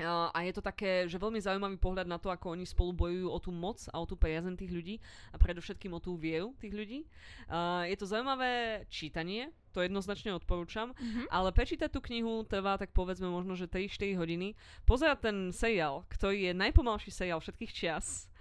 [0.00, 3.38] A je to také, že veľmi zaujímavý pohľad na to, ako oni spolu bojujú o
[3.38, 4.96] tú moc a o tú priazen tých ľudí
[5.32, 7.04] a predovšetkým o tú vieru tých ľudí.
[7.52, 11.28] Uh, je to zaujímavé čítanie, to jednoznačne odporúčam, mm-hmm.
[11.28, 14.56] ale prečítať tú knihu trvá tak povedzme možno, že 3-4 hodiny.
[14.88, 18.31] Pozerať ten seriál, ktorý je najpomalší seriál všetkých čias,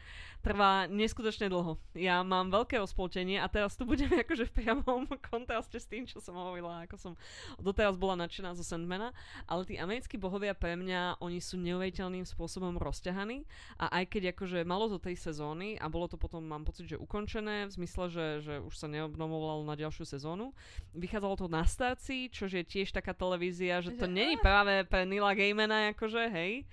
[0.42, 1.78] trvá neskutočne dlho.
[1.94, 6.18] Ja mám veľké rozpoltenie a teraz tu budem akože v priamom kontraste s tým, čo
[6.18, 7.14] som hovorila, ako som
[7.62, 9.14] doteraz bola nadšená zo Sandmana,
[9.46, 13.46] ale tí americkí bohovia pre mňa, oni sú neuveriteľným spôsobom rozťahaní.
[13.78, 16.98] A aj keď akože malo to tej sezóny a bolo to potom, mám pocit, že
[16.98, 20.52] ukončené v zmysle, že, že už sa neobnovovalo na ďalšiu sezónu,
[20.98, 25.38] vychádzalo to na Starci, čo je tiež taká televízia, že to není práve pre Nila
[25.38, 26.66] Gaimana, akože, hej,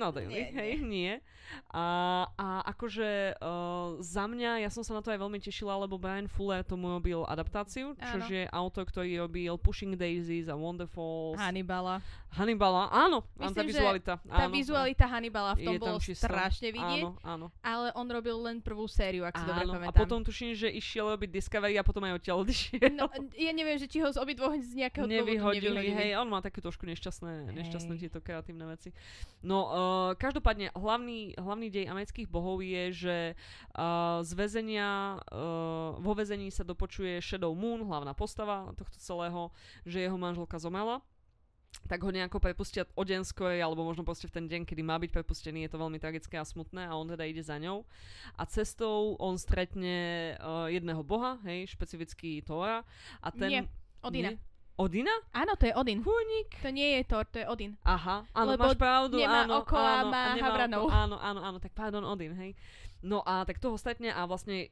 [0.00, 0.86] no daily, nie, hej, nie.
[0.94, 1.12] nie.
[1.70, 1.86] A,
[2.38, 6.30] a akože uh, za mňa, ja som sa na to aj veľmi tešila, lebo Brian
[6.30, 11.36] Fuller tomu robil adaptáciu, čo je autor, ktorý robil Pushing Daisies a Wonderfalls.
[11.38, 12.00] Hannibala.
[12.34, 14.12] Hannibala, áno, Myslím, tá vizualita.
[14.26, 17.46] Tá áno, vizualita Hannibala v tom bolo strašne vidieť, áno, áno.
[17.62, 19.94] ale on robil len prvú sériu, ak si dobre pamätám.
[19.94, 22.90] A potom tuším, že išiel robiť Discovery a potom aj odtiaľ odišiel.
[22.98, 23.06] No,
[23.38, 25.94] ja neviem, že či ho z obidvoch z nejakého dôvodu nevyhodili.
[25.94, 28.90] Hej, on má také trošku nešťastné, nešťastné tieto kreatívne veci.
[29.42, 29.72] No, uh,
[30.16, 33.16] každopádne, hlavný, hlavný dej amerických bohov je, že
[33.76, 39.52] uh, z väzenia, uh, vo väzení sa dopočuje Shadow Moon, hlavná postava tohto celého,
[39.84, 41.04] že jeho manželka zomela
[41.90, 44.96] tak ho nejako prepustia o deň skôr, alebo možno proste v ten deň, kedy má
[44.96, 47.82] byť prepustený, je to veľmi tragické a smutné a on teda ide za ňou.
[48.38, 52.86] A cestou on stretne uh, jedného boha, hej, špecifický Tóra.
[53.20, 53.50] A ten...
[53.50, 53.62] Nie,
[54.00, 54.32] Odina.
[54.32, 54.53] Nie?
[54.74, 55.14] Odina?
[55.30, 56.02] Áno, to je Odin.
[56.02, 56.58] Kúnik.
[56.58, 57.78] To nie je Thor, to je Odin.
[57.86, 60.22] Aha, áno, Lebo máš pravdu, nemá áno, oko a áno, má.
[60.34, 62.58] Oko, áno, áno, áno, tak pardon, Odin, hej.
[63.04, 64.68] No a tak toho stretne a vlastne e,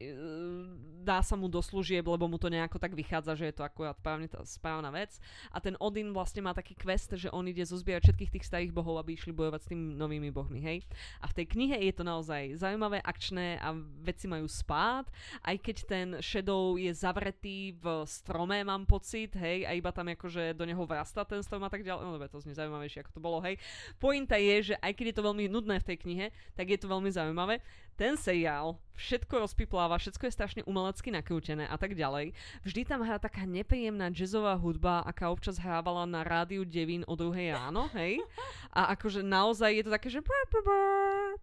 [1.05, 3.93] dá sa mu do služieb, lebo mu to nejako tak vychádza, že je to akurát
[4.01, 5.20] správne, tá správna vec.
[5.53, 8.97] A ten Odin vlastne má taký quest, že on ide zozbierať všetkých tých starých bohov,
[9.05, 10.80] aby išli bojovať s tými novými bohmi, hej.
[11.20, 15.12] A v tej knihe je to naozaj zaujímavé, akčné a veci majú spád,
[15.45, 20.57] aj keď ten Shadow je zavretý v strome, mám pocit, hej, a iba tam akože
[20.57, 22.01] do neho vrasta ten strom a tak ďalej.
[22.01, 23.61] No dobre, to znie zaujímavejšie, ako to bolo, hej.
[24.01, 26.26] Pointa je, že aj keď je to veľmi nudné v tej knihe,
[26.57, 27.61] tak je to veľmi zaujímavé
[27.97, 32.36] ten seriál všetko rozpipláva, všetko je strašne umelecky nakrútené a tak ďalej.
[32.62, 37.57] Vždy tam hrá taká nepríjemná jazzová hudba, aká občas hrávala na rádiu Devín o druhej
[37.57, 38.22] ráno, hej?
[38.70, 40.20] A akože naozaj je to také, že...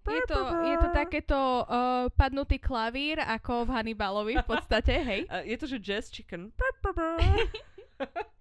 [0.09, 5.21] Je to, je to takéto uh, padnutý klavír ako v Hannibalovi v podstate, hej?
[5.51, 6.53] je to, že jazz chicken.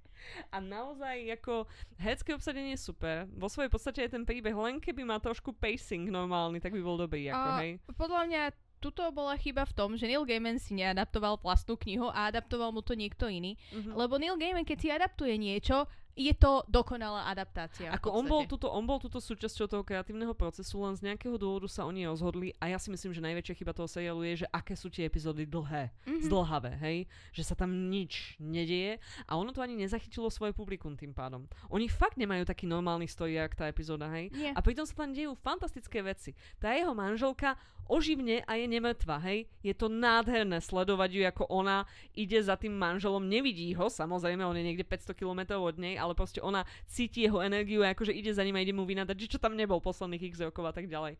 [0.48, 1.68] A naozaj ako
[2.00, 3.28] herecké obsadenie je super.
[3.36, 6.96] Vo svojej podstate je ten príbeh, len keby má trošku pacing normálny, tak by bol
[6.96, 7.28] dobrý.
[7.28, 7.70] Ako, uh, hej.
[7.92, 8.42] Podľa mňa
[8.78, 12.80] tuto bola chyba v tom, že Neil Gaiman si neadaptoval vlastnú knihu a adaptoval mu
[12.80, 13.58] to niekto iný.
[13.74, 13.98] Uh-huh.
[13.98, 17.94] Lebo Neil Gaiman, keď si adaptuje niečo, je to dokonalá adaptácia.
[17.94, 21.70] Ako on bol, tuto, on bol tuto súčasťou toho kreatívneho procesu, len z nejakého dôvodu
[21.70, 24.74] sa oni rozhodli a ja si myslím, že najväčšia chyba toho seriálu je, že aké
[24.74, 26.26] sú tie epizódy dlhé, mm-hmm.
[26.26, 26.98] zdlhavé, hej,
[27.30, 28.98] že sa tam nič nedieje
[29.30, 31.46] a ono to ani nezachytilo svoje publikum tým pádom.
[31.70, 34.50] Oni fakt nemajú taký normálny story, jak tá epizóda, hej, Nie.
[34.52, 36.34] a pritom sa tam dejú fantastické veci.
[36.58, 37.54] Tá jeho manželka
[37.88, 39.48] oživne a je nemrtva, hej.
[39.64, 44.54] Je to nádherné sledovať ju, ako ona ide za tým manželom, nevidí ho, samozrejme, on
[44.54, 48.44] je niekde 500 km od nej, ale proste ona cíti jeho energiu akože ide za
[48.44, 51.16] ním a ide mu vynadať, že čo tam nebol posledných x rokov a tak ďalej.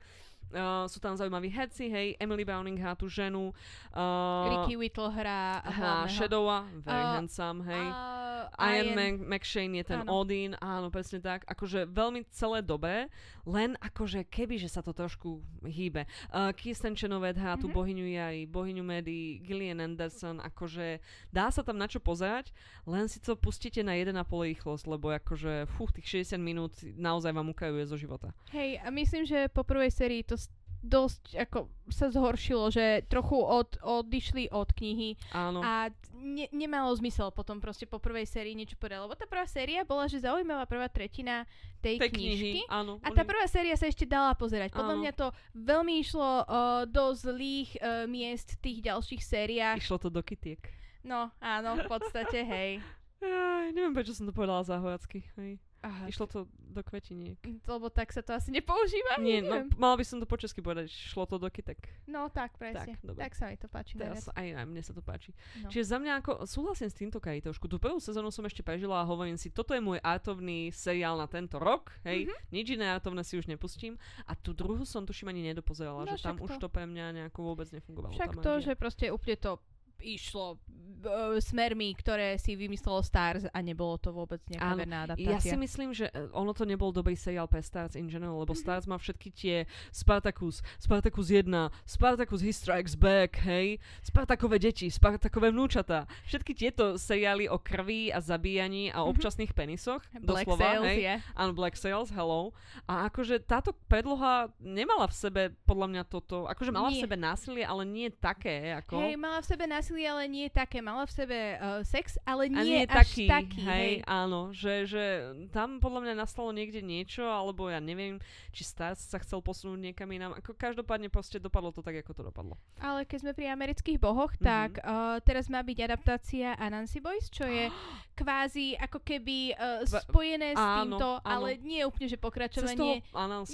[0.48, 3.52] Uh, sú tam zaujímaví herci, hej, Emily Browning hrá tú ženu.
[3.92, 7.84] Uh, Ricky Whittle hrá hrá Shadowa, very uh, handsome, hej.
[7.84, 10.24] Uh, Ian, Ian McShane je ten áno.
[10.24, 11.44] Odin, áno, presne tak.
[11.44, 13.12] Akože veľmi celé dobré,
[13.44, 16.08] len akože keby, že sa to trošku hýbe.
[16.32, 17.68] Uh, Kirsten Chenoweth hrá mm-hmm.
[17.68, 22.56] tú bohyňu Jari, bohyňu Medy, Gillian Anderson, akože dá sa tam na čo pozerať,
[22.88, 27.52] len si to pustíte na 1,5 rýchlosť, lebo akože fú, tých 60 minút naozaj vám
[27.52, 28.32] ukajuje zo života.
[28.52, 30.36] Hej, a myslím, že po prvej sérii to
[30.78, 35.58] dosť ako sa zhoršilo, že trochu od, odišli od knihy Áno.
[35.58, 39.82] a ne, nemalo zmysel potom proste po prvej sérii niečo povedať, lebo tá prvá séria
[39.82, 41.50] bola, že zaujímavá prvá tretina
[41.82, 44.70] tej, tej knižky knihy, áno, a tá prvá séria sa ešte dala pozerať.
[44.70, 45.02] Podľa áno.
[45.02, 49.78] mňa to veľmi išlo uh, do zlých uh, miest v tých ďalších sériách.
[49.82, 50.62] Išlo to do kytiek.
[51.02, 52.70] No, áno, v podstate, hej.
[53.18, 55.26] Aj, neviem, prečo som to povedala zahojacky.
[55.38, 55.58] Hej.
[55.78, 56.10] Aha.
[56.10, 57.38] Išlo to do kvetiniek.
[57.70, 59.22] Lebo tak sa to asi nepoužíva?
[59.22, 61.78] Nie, no, mala by som to po česky povedať, šlo to do kytek.
[62.10, 62.98] No tak, presne.
[62.98, 63.94] Tak, tak sa mi to páči.
[63.94, 65.30] Teraz aj, aj mne sa to páči.
[65.62, 65.70] No.
[65.70, 67.70] Čiže za mňa ako, súhlasím s týmto trošku.
[67.70, 71.30] Tú prvú sezónu som ešte prežila a hovorím si, toto je môj artovný seriál na
[71.30, 72.50] tento rok, hej, mm-hmm.
[72.50, 73.94] nič iné artovné si už nepustím.
[74.26, 76.50] A tú druhú som tuším ani nedopozerala, no, že tam to.
[76.50, 78.18] už to pre mňa nejako vôbec nefungovalo.
[78.18, 79.62] Však to, že proste úplne to
[80.00, 80.56] išlo
[81.04, 85.34] uh, smermi, ktoré si vymyslelo Stars a nebolo to vôbec nejaká Áno, verná adaptácia.
[85.34, 88.54] Ja si myslím, že e, ono to nebol dobrý seriál pre Stars in general, lebo
[88.54, 88.62] mm-hmm.
[88.62, 89.56] Stars má všetky tie
[89.90, 91.50] Spartacus, Spartacus 1,
[91.86, 96.06] Spartacus He Strikes Back, hej, Spartakové deti, Spartakové vnúčatá.
[96.26, 99.10] Všetky tieto seriály o krvi a zabíjaní a mm-hmm.
[99.12, 100.02] občasných penisoch.
[100.22, 100.98] Black doslova, Sails, hej.
[101.02, 101.20] Yeah.
[101.34, 102.54] Áno, Black Sails, hello.
[102.86, 107.00] A akože táto predloha nemala v sebe podľa mňa toto, akože mala nie.
[107.00, 108.78] v sebe násilie, ale nie také.
[108.84, 109.00] Ako...
[109.02, 110.84] Hej, mala v sebe násilie násilie, ale nie také.
[110.84, 113.60] Mala v sebe uh, sex, ale nie, nie až taký, taký.
[113.64, 114.52] Hej, hej, áno.
[114.52, 115.04] Že, že
[115.48, 118.20] tam podľa mňa nastalo niekde niečo, alebo ja neviem,
[118.52, 120.36] či Stars sa chcel posunúť niekam inám.
[120.36, 122.60] Ako každopádne proste dopadlo to tak, ako to dopadlo.
[122.84, 124.44] Ale keď sme pri amerických bohoch, mm-hmm.
[124.44, 127.72] tak uh, teraz má byť adaptácia Anansi Boys, čo je
[128.20, 131.24] kvázi ako keby uh, spojené s áno, týmto, áno.
[131.24, 133.00] ale nie úplne, že pokračovanie.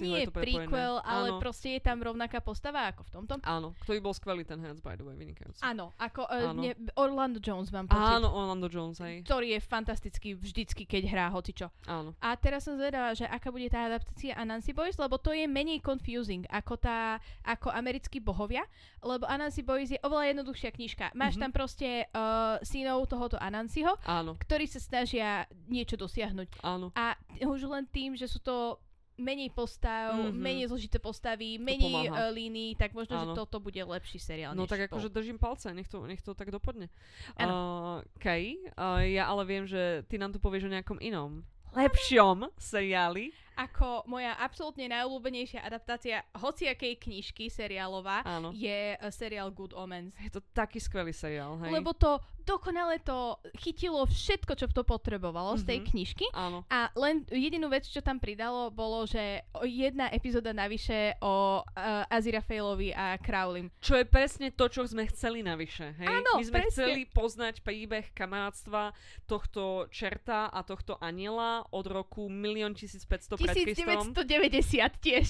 [0.01, 1.41] Nie je to prequel, ale áno.
[1.41, 3.33] proste je tam rovnaká postava ako v tomto.
[3.45, 5.61] Áno, ktorý bol skvelý ten herec, by the way, vynikajúci.
[5.61, 8.01] Áno, ako uh, ne, Orlando Jones mám pocit.
[8.01, 9.25] Áno, Orlando Jones, hej.
[9.25, 11.71] Ktorý je fantastický vždycky, keď hrá hocičo.
[11.89, 12.13] Áno.
[12.21, 15.81] A teraz som zvedavá, že aká bude tá adaptácia Anansi Boys, lebo to je menej
[15.85, 18.65] confusing ako tá, ako americkí bohovia,
[19.01, 21.05] lebo Anansi Boys je oveľa jednoduchšia knižka.
[21.15, 21.43] Máš mm-hmm.
[21.43, 24.37] tam proste uh, synov tohoto Anansiho, Áno.
[24.41, 26.65] ktorí sa snažia niečo dosiahnuť.
[26.65, 26.91] Áno.
[26.97, 27.15] A
[27.45, 28.81] už len tým, že sú to
[29.15, 30.35] menej postav, mm-hmm.
[30.35, 33.33] menej zložité postavy, menej uh, línií, tak možno, Áno.
[33.33, 34.59] že toto bude lepší seriál.
[34.59, 36.91] No tak akože držím palce, nech to, nech to tak dopadne.
[37.39, 42.47] Uh, Kay, uh, ja ale viem, že ty nám tu povieš o nejakom inom lepšom
[42.55, 48.51] seriáli ako moja absolútne najobľúbenejšia adaptácia hociakej knižky seriálová Áno.
[48.55, 50.15] je uh, seriál Good Omens.
[50.19, 51.71] Je to taký skvelý seriál, hej?
[51.71, 55.65] Lebo to dokonale to chytilo všetko, čo to potrebovalo mm-hmm.
[55.65, 55.87] z tej mhm.
[55.89, 56.27] knižky.
[56.37, 56.63] Áno.
[56.69, 62.93] A len jedinú vec, čo tam pridalo, bolo, že jedna epizóda navyše o uh, Azirafailovi
[62.93, 63.73] a Crowley.
[63.81, 66.09] Čo je presne to, čo sme chceli navyše, hej?
[66.09, 66.71] Áno, My sme presne.
[66.71, 68.93] chceli poznať príbeh kamarátstva
[69.25, 75.27] tohto čerta a tohto aniela od roku 1 1500 1990 tiež.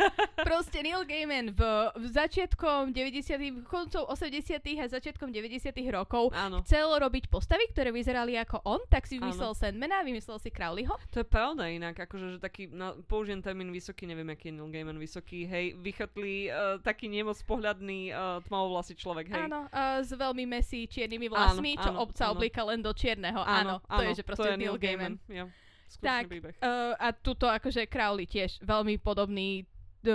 [0.48, 1.60] Proste Neil Gaiman v,
[1.94, 6.62] v začiatkom 90 koncov 80 a začiatkom 90 rokov Áno.
[6.62, 9.58] chcel robiť postavy, ktoré vyzerali ako on, tak si vymyslel Áno.
[9.58, 10.94] Sandmana, vymyslel si Crowleyho.
[11.12, 14.70] To je pravda inak, akože že taký, no, použijem termín vysoký, neviem, aký je Neil
[14.70, 19.42] Gaiman vysoký, hej, vychytlý uh, taký nemoc pohľadný uh, tmavovlasý človek, hej.
[19.50, 22.32] Áno, uh, s veľmi mesí čiernymi vlasmi, áno, čo áno, obca áno.
[22.38, 23.40] oblíka len do čierneho.
[23.42, 25.14] Áno, áno, to je, že proste to je Neil Gaiman.
[25.26, 25.65] Gaiman.
[25.96, 29.64] Tak, uh, a tuto akože Crowley tiež veľmi podobný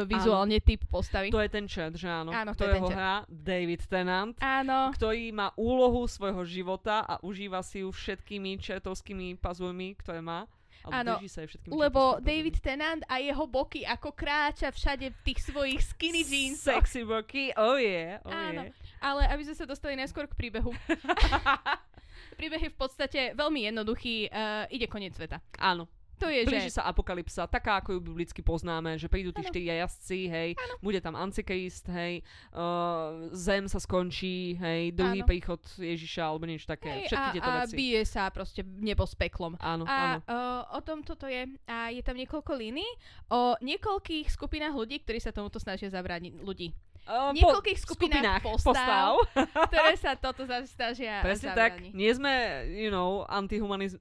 [0.08, 0.68] vizuálne áno.
[0.68, 1.28] typ postavy.
[1.34, 2.32] To je ten chat, že áno.
[2.32, 4.96] Áno, to je ho hrá David Tennant, áno.
[4.96, 10.48] ktorý má úlohu svojho života a užíva si ju všetkými čertovskými pazujmi, ktoré má.
[10.90, 11.22] Áno,
[11.70, 16.58] lebo David Tennant a jeho boky ako kráča všade v tých svojich skinny jeans.
[16.58, 18.66] Sexy boky, oh yeah, oh Áno.
[18.66, 18.98] yeah.
[18.98, 20.74] Ale aby sme sa dostali najskôr k príbehu.
[22.42, 24.34] príbeh je v podstate veľmi jednoduchý.
[24.34, 25.38] Uh, ide koniec sveta.
[25.62, 25.86] Áno.
[26.22, 26.78] To je, Blíži že...
[26.78, 30.78] sa apokalypsa, taká ako ju biblicky poznáme, že prídu tí štyria jazdci, hej, ano.
[30.78, 32.22] bude tam Antikrist, hej,
[32.54, 35.30] uh, zem sa skončí, hej, druhý ano.
[35.30, 37.74] príchod Ježiša alebo niečo také, hej, všetky a, tieto a veci.
[37.74, 39.58] A bije sa proste nebo s peklom.
[39.58, 40.18] Áno, a áno.
[40.30, 42.92] Uh, o tom toto je, a je tam niekoľko línií
[43.34, 46.70] o niekoľkých skupinách ľudí, ktorí sa tomuto snažia zabrániť ľudí.
[47.02, 49.66] Uh, niekoľkých po, skupinách, skupinách postav, postav.
[49.74, 54.00] ktoré sa toto snažia Presne tak, nie sme, you know, antihumanisti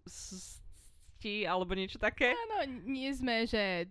[1.49, 2.37] alebo niečo také.
[2.37, 3.89] Áno, nie sme, že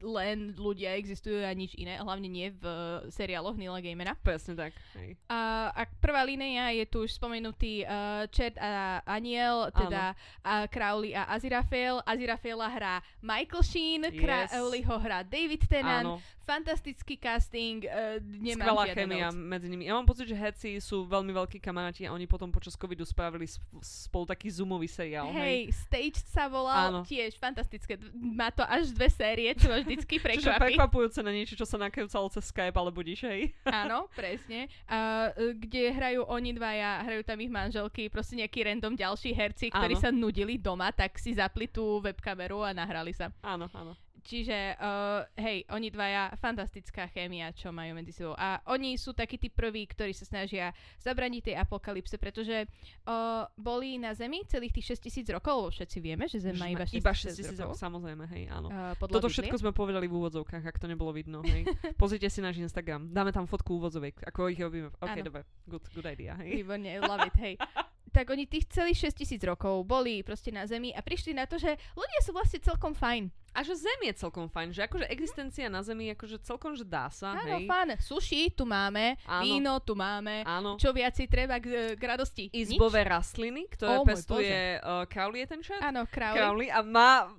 [0.00, 2.64] len ľudia existujú a nič iné, hlavne nie v
[3.12, 4.16] seriáloch Nila Gamera.
[4.24, 4.72] Presne tak.
[4.96, 5.20] Hej.
[5.28, 11.12] A, a prvá línia je tu už spomenutý uh, Chet a Aniel, teda uh, Crowley
[11.12, 12.00] a Aziraphale.
[12.08, 14.16] Aziraphale hrá Michael Sheen, yes.
[14.16, 16.16] Crowley ho hrá David Tennant.
[16.16, 19.88] Áno fantastický casting, uh, nemám Skvelá chemia medzi nimi.
[19.88, 23.48] Ja mám pocit, že herci sú veľmi veľkí kamaráti a oni potom počas covidu spravili
[23.80, 25.32] spolu taký zoomový seriál.
[25.32, 25.60] Hej, hej.
[25.72, 27.00] Stage sa volal Áno.
[27.02, 27.96] tiež fantastické.
[28.12, 30.44] Má to až dve série, čo ma vždycky prekvapí.
[30.44, 33.56] Čiže prekvapujúce na niečo, čo sa nakrúcalo cez Skype, ale budíš, hej?
[33.82, 34.68] Áno, presne.
[34.84, 39.96] Uh, kde hrajú oni dvaja, hrajú tam ich manželky, proste nejaký random ďalší herci, ktorí
[39.96, 40.02] áno.
[40.04, 43.32] sa nudili doma, tak si zapli tú webkameru a nahrali sa.
[43.40, 43.96] Áno, áno.
[44.24, 48.32] Čiže, uh, hej, oni dvaja, fantastická chémia, čo majú medzi sebou.
[48.40, 50.72] A oni sú takí tí prví, ktorí sa snažia
[51.04, 56.40] zabraniť tej apokalypse, pretože uh, boli na Zemi celých tých 6000 rokov, všetci vieme, že
[56.40, 57.76] Zem má iba 6000 iba 6000 rokov.
[57.76, 58.72] Samozrejme, hej, áno.
[58.72, 59.44] Uh, Toto Biblie.
[59.44, 61.68] všetko sme povedali v úvodzovkách, ak to nebolo vidno, hej.
[62.00, 64.88] Pozrite si náš Instagram, dáme tam fotku úvodzoviek, ako ich robíme.
[65.04, 66.64] OK, dobre, good, good idea, hej.
[66.64, 67.54] Výborne, love it, hej.
[68.14, 71.74] tak oni tých celých 6000 rokov boli proste na Zemi a prišli na to, že
[71.98, 73.34] ľudia sú vlastne celkom fajn.
[73.54, 77.06] A že Zem je celkom fajn, že akože existencia na Zemi akože celkom, že dá
[77.10, 77.66] sa, Áno, hej.
[77.66, 77.98] fajn.
[78.02, 79.42] Sushi tu máme, Áno.
[79.46, 80.74] víno tu máme, Áno.
[80.74, 82.50] čo viac si treba k, k radosti?
[82.50, 83.10] Izbové Nič?
[83.14, 85.82] rastliny, ktoré oh, pestuje uh, Crowley je ten šat?
[85.86, 86.38] Áno, Crowley.
[86.38, 87.30] Crowley a má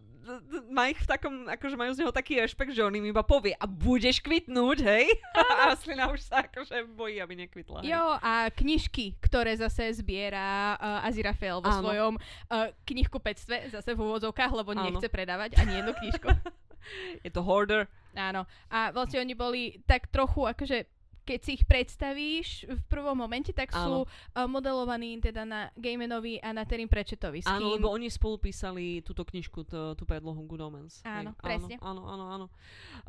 [0.70, 3.54] má ich v takom, akože majú z neho taký rešpekt, že on im iba povie
[3.56, 5.06] a budeš kvitnúť, hej?
[5.38, 7.82] A rastlina už sa akože bojí, aby nekvitla.
[7.82, 7.94] Hej?
[7.94, 11.82] Jo, a knižky, ktoré zase zbiera uh, Aziraphale vo Áno.
[11.82, 14.84] svojom uh, knihkupectve, zase v úvodzovkách, lebo Áno.
[14.90, 16.28] nechce predávať ani jednu knižku.
[17.26, 17.90] Je to hoarder.
[18.14, 18.46] Áno.
[18.70, 20.86] A vlastne oni boli tak trochu akože
[21.26, 26.54] keď si ich predstavíš v prvom momente, tak sú uh, modelovaní teda na Gamenovi a
[26.54, 27.42] na Terim Prečetovi.
[27.50, 31.02] Áno, lebo oni spolu písali túto knižku, tú predlohu Good Omens.
[31.02, 31.42] Áno, Hej.
[31.42, 31.76] presne.
[31.82, 32.46] Áno, áno, áno.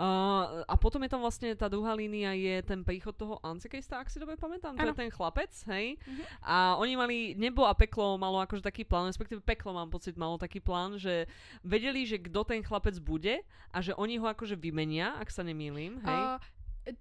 [0.00, 4.08] Uh, a potom je tam vlastne tá druhá línia, je ten príchod toho Ansekrista, ak
[4.08, 6.00] si dobre pamätám, to je ten chlapec, hej.
[6.00, 6.24] Uh-huh.
[6.40, 10.40] A oni mali, nebo a peklo malo akože taký plán, respektíve peklo mám pocit, malo
[10.40, 11.28] taký plán, že
[11.60, 16.00] vedeli, že kto ten chlapec bude a že oni ho akože vymenia, ak sa nemýlim,
[16.00, 16.22] hej.
[16.32, 16.40] Uh,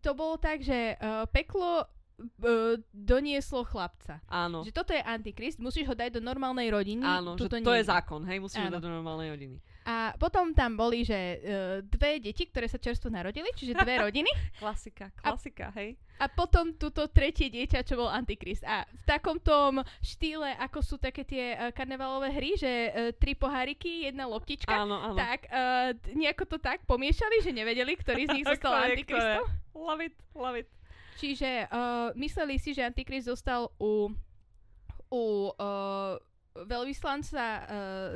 [0.02, 4.22] to bolo tak, že uh, peklo uh, donieslo chlapca.
[4.26, 4.66] Áno.
[4.66, 7.06] Že toto je antikrist, musíš ho dať do normálnej rodiny.
[7.06, 7.82] Áno, že to nie.
[7.82, 8.70] je zákon, hej, musíš Áno.
[8.72, 9.58] ho dať do normálnej rodiny.
[9.86, 11.38] A potom tam boli, že uh,
[11.86, 14.34] dve deti, ktoré sa čerstvo narodili, čiže dve rodiny.
[14.58, 15.94] klasika, klasika, a, hej.
[16.18, 18.66] A potom túto tretie dieťa, čo bol Antikrist.
[18.66, 23.38] A v takom tom štýle, ako sú také tie uh, karnevalové hry, že uh, tri
[23.38, 25.18] poháriky, jedna loptička, áno, áno.
[25.22, 29.46] tak uh, nejako to tak pomiešali, že nevedeli, ktorý z nich zostal Antikristom.
[29.78, 30.68] Love it, love it.
[31.22, 34.10] Čiže uh, mysleli si, že Antikrist zostal u,
[35.14, 35.24] u
[35.54, 36.18] uh,
[36.64, 37.64] veľvyslanca uh,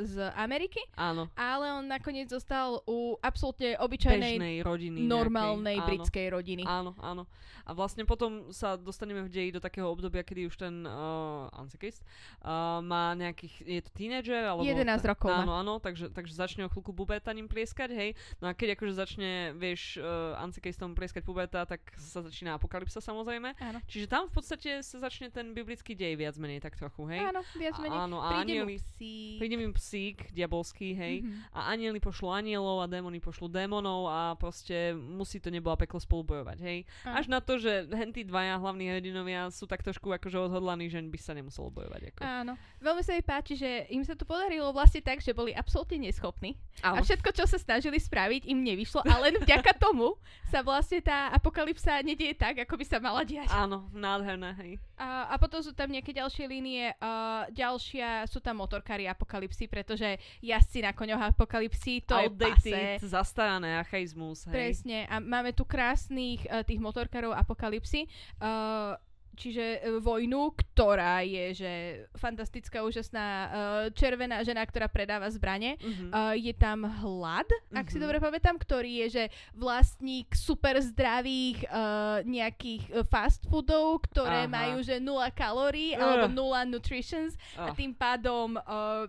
[0.08, 0.80] z Ameriky.
[0.96, 1.28] Áno.
[1.36, 5.00] Ale on nakoniec zostal u absolútne obyčajnej Bežnej rodiny.
[5.04, 5.88] normálnej nejakej.
[5.92, 6.36] britskej áno.
[6.40, 6.64] rodiny.
[6.64, 7.24] Áno, áno.
[7.68, 12.02] A vlastne potom sa dostaneme v deji do takého obdobia, kedy už ten uh, Antikrist
[12.42, 14.42] uh, má nejakých, je to tínedžer?
[14.42, 18.10] Alebo 11 rokov Áno, áno, takže, takže začne o chvíľku pubetaním plieskať, hej.
[18.42, 23.54] No a keď akože začne, vieš, uh, Antikristom plieskať pubeta, tak sa začína apokalypsa samozrejme.
[23.62, 23.80] Áno.
[23.86, 27.22] Čiže tam v podstate sa začne ten biblický dej viac menej tak trochu, hej.
[27.22, 27.98] Áno, viac menej.
[28.02, 29.38] Áno, a príde anieli, mu psík.
[29.42, 31.16] príde mi psík diabolský, hej.
[31.26, 31.58] Mm-hmm.
[31.58, 35.98] A anieli pošlú anielov a démoni pošlú démonov a proste musí to nebo a peklo
[35.98, 36.86] spolu bojovať, hej.
[37.04, 37.16] Áno.
[37.18, 41.18] Až na to, že hentí dvaja hlavní hrdinovia sú tak trošku akože odhodlaní, že by
[41.18, 42.02] sa nemuselo bojovať.
[42.14, 42.20] Ako.
[42.22, 42.54] Áno.
[42.78, 46.54] Veľmi sa mi páči, že im sa to podarilo vlastne tak, že boli absolútne neschopní.
[46.86, 47.02] Áno.
[47.02, 49.02] A všetko, čo sa snažili spraviť, im nevyšlo.
[49.08, 50.20] A len vďaka tomu
[50.52, 53.50] sa vlastne tá apokalypsa nedieje tak, ako by sa mala diať.
[53.50, 54.72] Áno, nádherné, hej.
[55.00, 56.92] A, a potom sú tam nejaké ďalšie línie.
[57.00, 63.08] Uh, ďalšia sú tam motorkári apokalypsy, pretože jazdci na koňoch apokalypsy, to Outdated, je pase.
[63.08, 64.54] zastarané, achaizmus, hej.
[64.54, 65.08] Presne.
[65.08, 68.12] A máme tu krásnych uh, tých motorkárov apokalypsy.
[68.44, 69.00] Uh,
[69.40, 71.72] čiže uh, vojnu, ktorá je že
[72.20, 73.50] fantastická, úžasná uh,
[73.96, 75.80] červená žena, ktorá predáva zbranie.
[75.80, 76.12] Uh-huh.
[76.12, 77.94] Uh, je tam hlad, ak uh-huh.
[77.96, 79.24] si dobre pamätám, ktorý je že
[79.56, 84.52] vlastník super zdravých uh, nejakých fast foodov, ktoré Aha.
[84.52, 86.04] majú že nula kalórií uh.
[86.04, 87.72] alebo nula nutritions uh.
[87.72, 89.08] a tým pádom uh,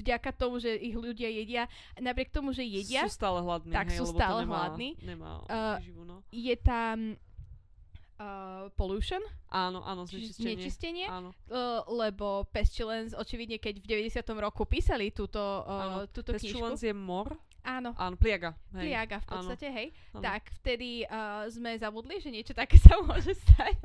[0.00, 1.66] vďaka tomu, že ich ľudia jedia,
[1.98, 4.90] napriek tomu, že jedia, sú stále hladní, tak hej, sú stále nemá, hladní.
[5.02, 6.22] Nemá uh, živu, no.
[6.30, 7.18] Je tam
[8.20, 9.20] uh, pollution.
[9.48, 10.60] Áno, áno, znečistenie.
[10.60, 11.32] Nečistenie, áno.
[11.48, 14.20] Uh, lebo Pestilence, očividne, keď v 90.
[14.36, 16.90] roku písali túto, uh, túto Pestilence knižku.
[16.92, 17.28] je mor?
[17.60, 17.92] Áno.
[17.96, 18.56] Áno, pliaga.
[18.72, 18.88] Hej.
[18.88, 19.76] Pliaga v podstate, áno.
[19.76, 19.86] hej.
[20.16, 20.22] Áno.
[20.24, 23.76] Tak vtedy uh, sme zabudli, že niečo také sa môže stať.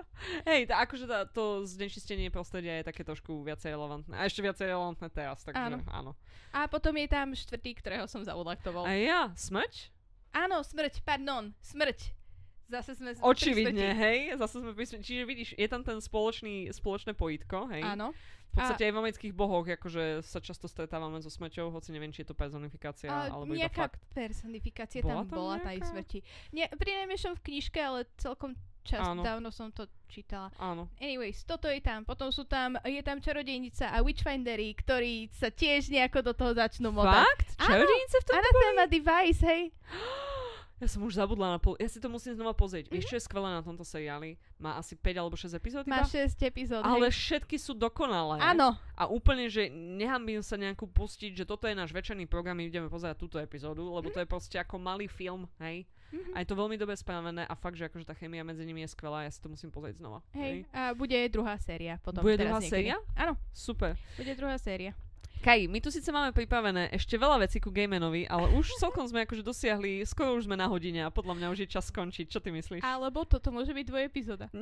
[0.50, 4.14] hej, tá, akože tá, to znečistenie prostredia je také trošku viacej relevantné.
[4.18, 5.78] A ešte viacej relevantné teraz, takže áno.
[5.90, 6.12] áno.
[6.50, 8.82] A potom je tam štvrtý, ktorého som zabudla, kto bol.
[8.82, 9.94] A ja, smrť?
[10.34, 12.19] Áno, smrť, pardon, smrť.
[12.70, 17.66] Zase sme Očividne, hej, zase sme pri Čiže vidíš, je tam ten spoločný, spoločné pojitko,
[17.74, 17.82] hej.
[17.82, 18.14] Áno.
[18.50, 18.86] V podstate a...
[18.90, 22.36] aj v amerických bohoch akože sa často stretávame so smrťou, hoci neviem, či je to
[22.38, 24.02] personifikácia a, alebo iba fakt.
[24.10, 26.18] personifikácia bola tam bola, tá aj smrti.
[26.50, 29.22] Nie, pri najmenšom v knižke, ale celkom čas Áno.
[29.22, 30.50] dávno som to čítala.
[30.58, 30.90] Áno.
[30.98, 32.02] Anyways, toto je tam.
[32.02, 36.90] Potom sú tam, je tam čarodejnica a witchfindery, ktorí sa tiež nejako do toho začnú
[36.90, 37.22] modať.
[37.22, 37.48] Fakt?
[37.54, 39.62] Čarodejnice v tom Anathema Device, hej.
[40.80, 41.76] Ja som už zabudla na pol...
[41.76, 42.88] Ja si to musím znova pozrieť.
[42.88, 43.04] Mm-hmm.
[43.04, 44.40] Čo je skvelé na tomto seriáli?
[44.56, 47.20] Má asi 5 alebo 6 epizód Má 6 epizód, Ale hej.
[47.20, 48.40] všetky sú dokonalé.
[48.40, 48.80] Áno.
[48.96, 52.88] A úplne, že nehambím sa nejakú pustiť, že toto je náš večerný program, my ideme
[52.88, 54.16] pozerať túto epizódu, lebo mm-hmm.
[54.16, 55.84] to je proste ako malý film, hej.
[56.16, 56.32] Mm-hmm.
[56.32, 58.90] A je to veľmi dobre spravené a fakt, že akože tá chémia medzi nimi je
[58.96, 60.24] skvelá, ja si to musím pozrieť znova.
[60.32, 60.72] Hej, hej.
[60.72, 62.24] a bude druhá séria potom.
[62.24, 62.72] Bude druhá niekedy.
[62.72, 62.96] séria?
[63.20, 63.36] Áno.
[63.52, 64.00] Super.
[64.16, 64.96] Bude druhá séria.
[65.40, 69.24] Kaj, my tu síce máme pripravené ešte veľa vecí ku Gamenovi, ale už celkom sme
[69.24, 72.28] akože dosiahli, skoro už sme na hodine a podľa mňa už je čas skončiť.
[72.28, 72.84] Čo ty myslíš?
[72.84, 74.52] Alebo toto môže byť dvoj epizóda.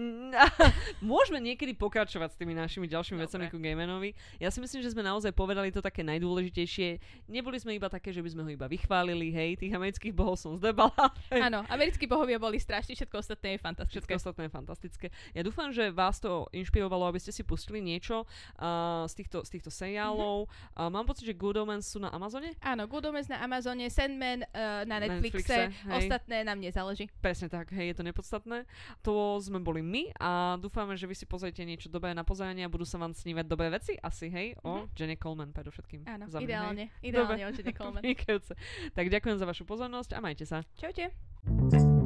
[1.02, 3.26] Môžeme niekedy pokračovať s tými našimi ďalšími Dobre.
[3.26, 4.14] vecami ku Gamenovi.
[4.38, 7.02] Ja si myslím, že sme naozaj povedali to také najdôležitejšie.
[7.26, 10.54] Neboli sme iba také, že by sme ho iba vychválili, hej, tých amerických bohov som
[10.54, 10.94] zdebala.
[11.50, 13.98] Áno, americkí bohovia boli strašne, všetko ostatné je fantastické.
[13.98, 15.06] Všetko ostatné je fantastické.
[15.34, 18.22] Ja dúfam, že vás to inšpirovalo, aby ste si pustili niečo
[18.62, 20.46] uh, z, týchto, z týchto seriálov.
[20.46, 20.67] Mm-hmm.
[20.76, 22.56] Uh, mám pocit, že Good Omens sú na Amazone?
[22.60, 27.08] Áno, Good Omens na Amazone, Sandman uh, na Netflixe, Netflixe ostatné nám nezáleží.
[27.20, 28.64] Presne tak, hej, je to nepodstatné.
[29.04, 32.70] To sme boli my a dúfame, že vy si pozrite niečo dobré na pozeranie a
[32.70, 34.96] budú sa vám snívať dobré veci, asi, hej, o mm-hmm.
[34.96, 36.06] Jenny Coleman predovšetkým.
[36.06, 37.14] Áno, ideálne, hej.
[37.14, 37.50] ideálne Dobre.
[37.50, 38.02] o Jenny Coleman.
[38.96, 40.62] tak ďakujem za vašu pozornosť a majte sa.
[40.78, 41.97] Čaute.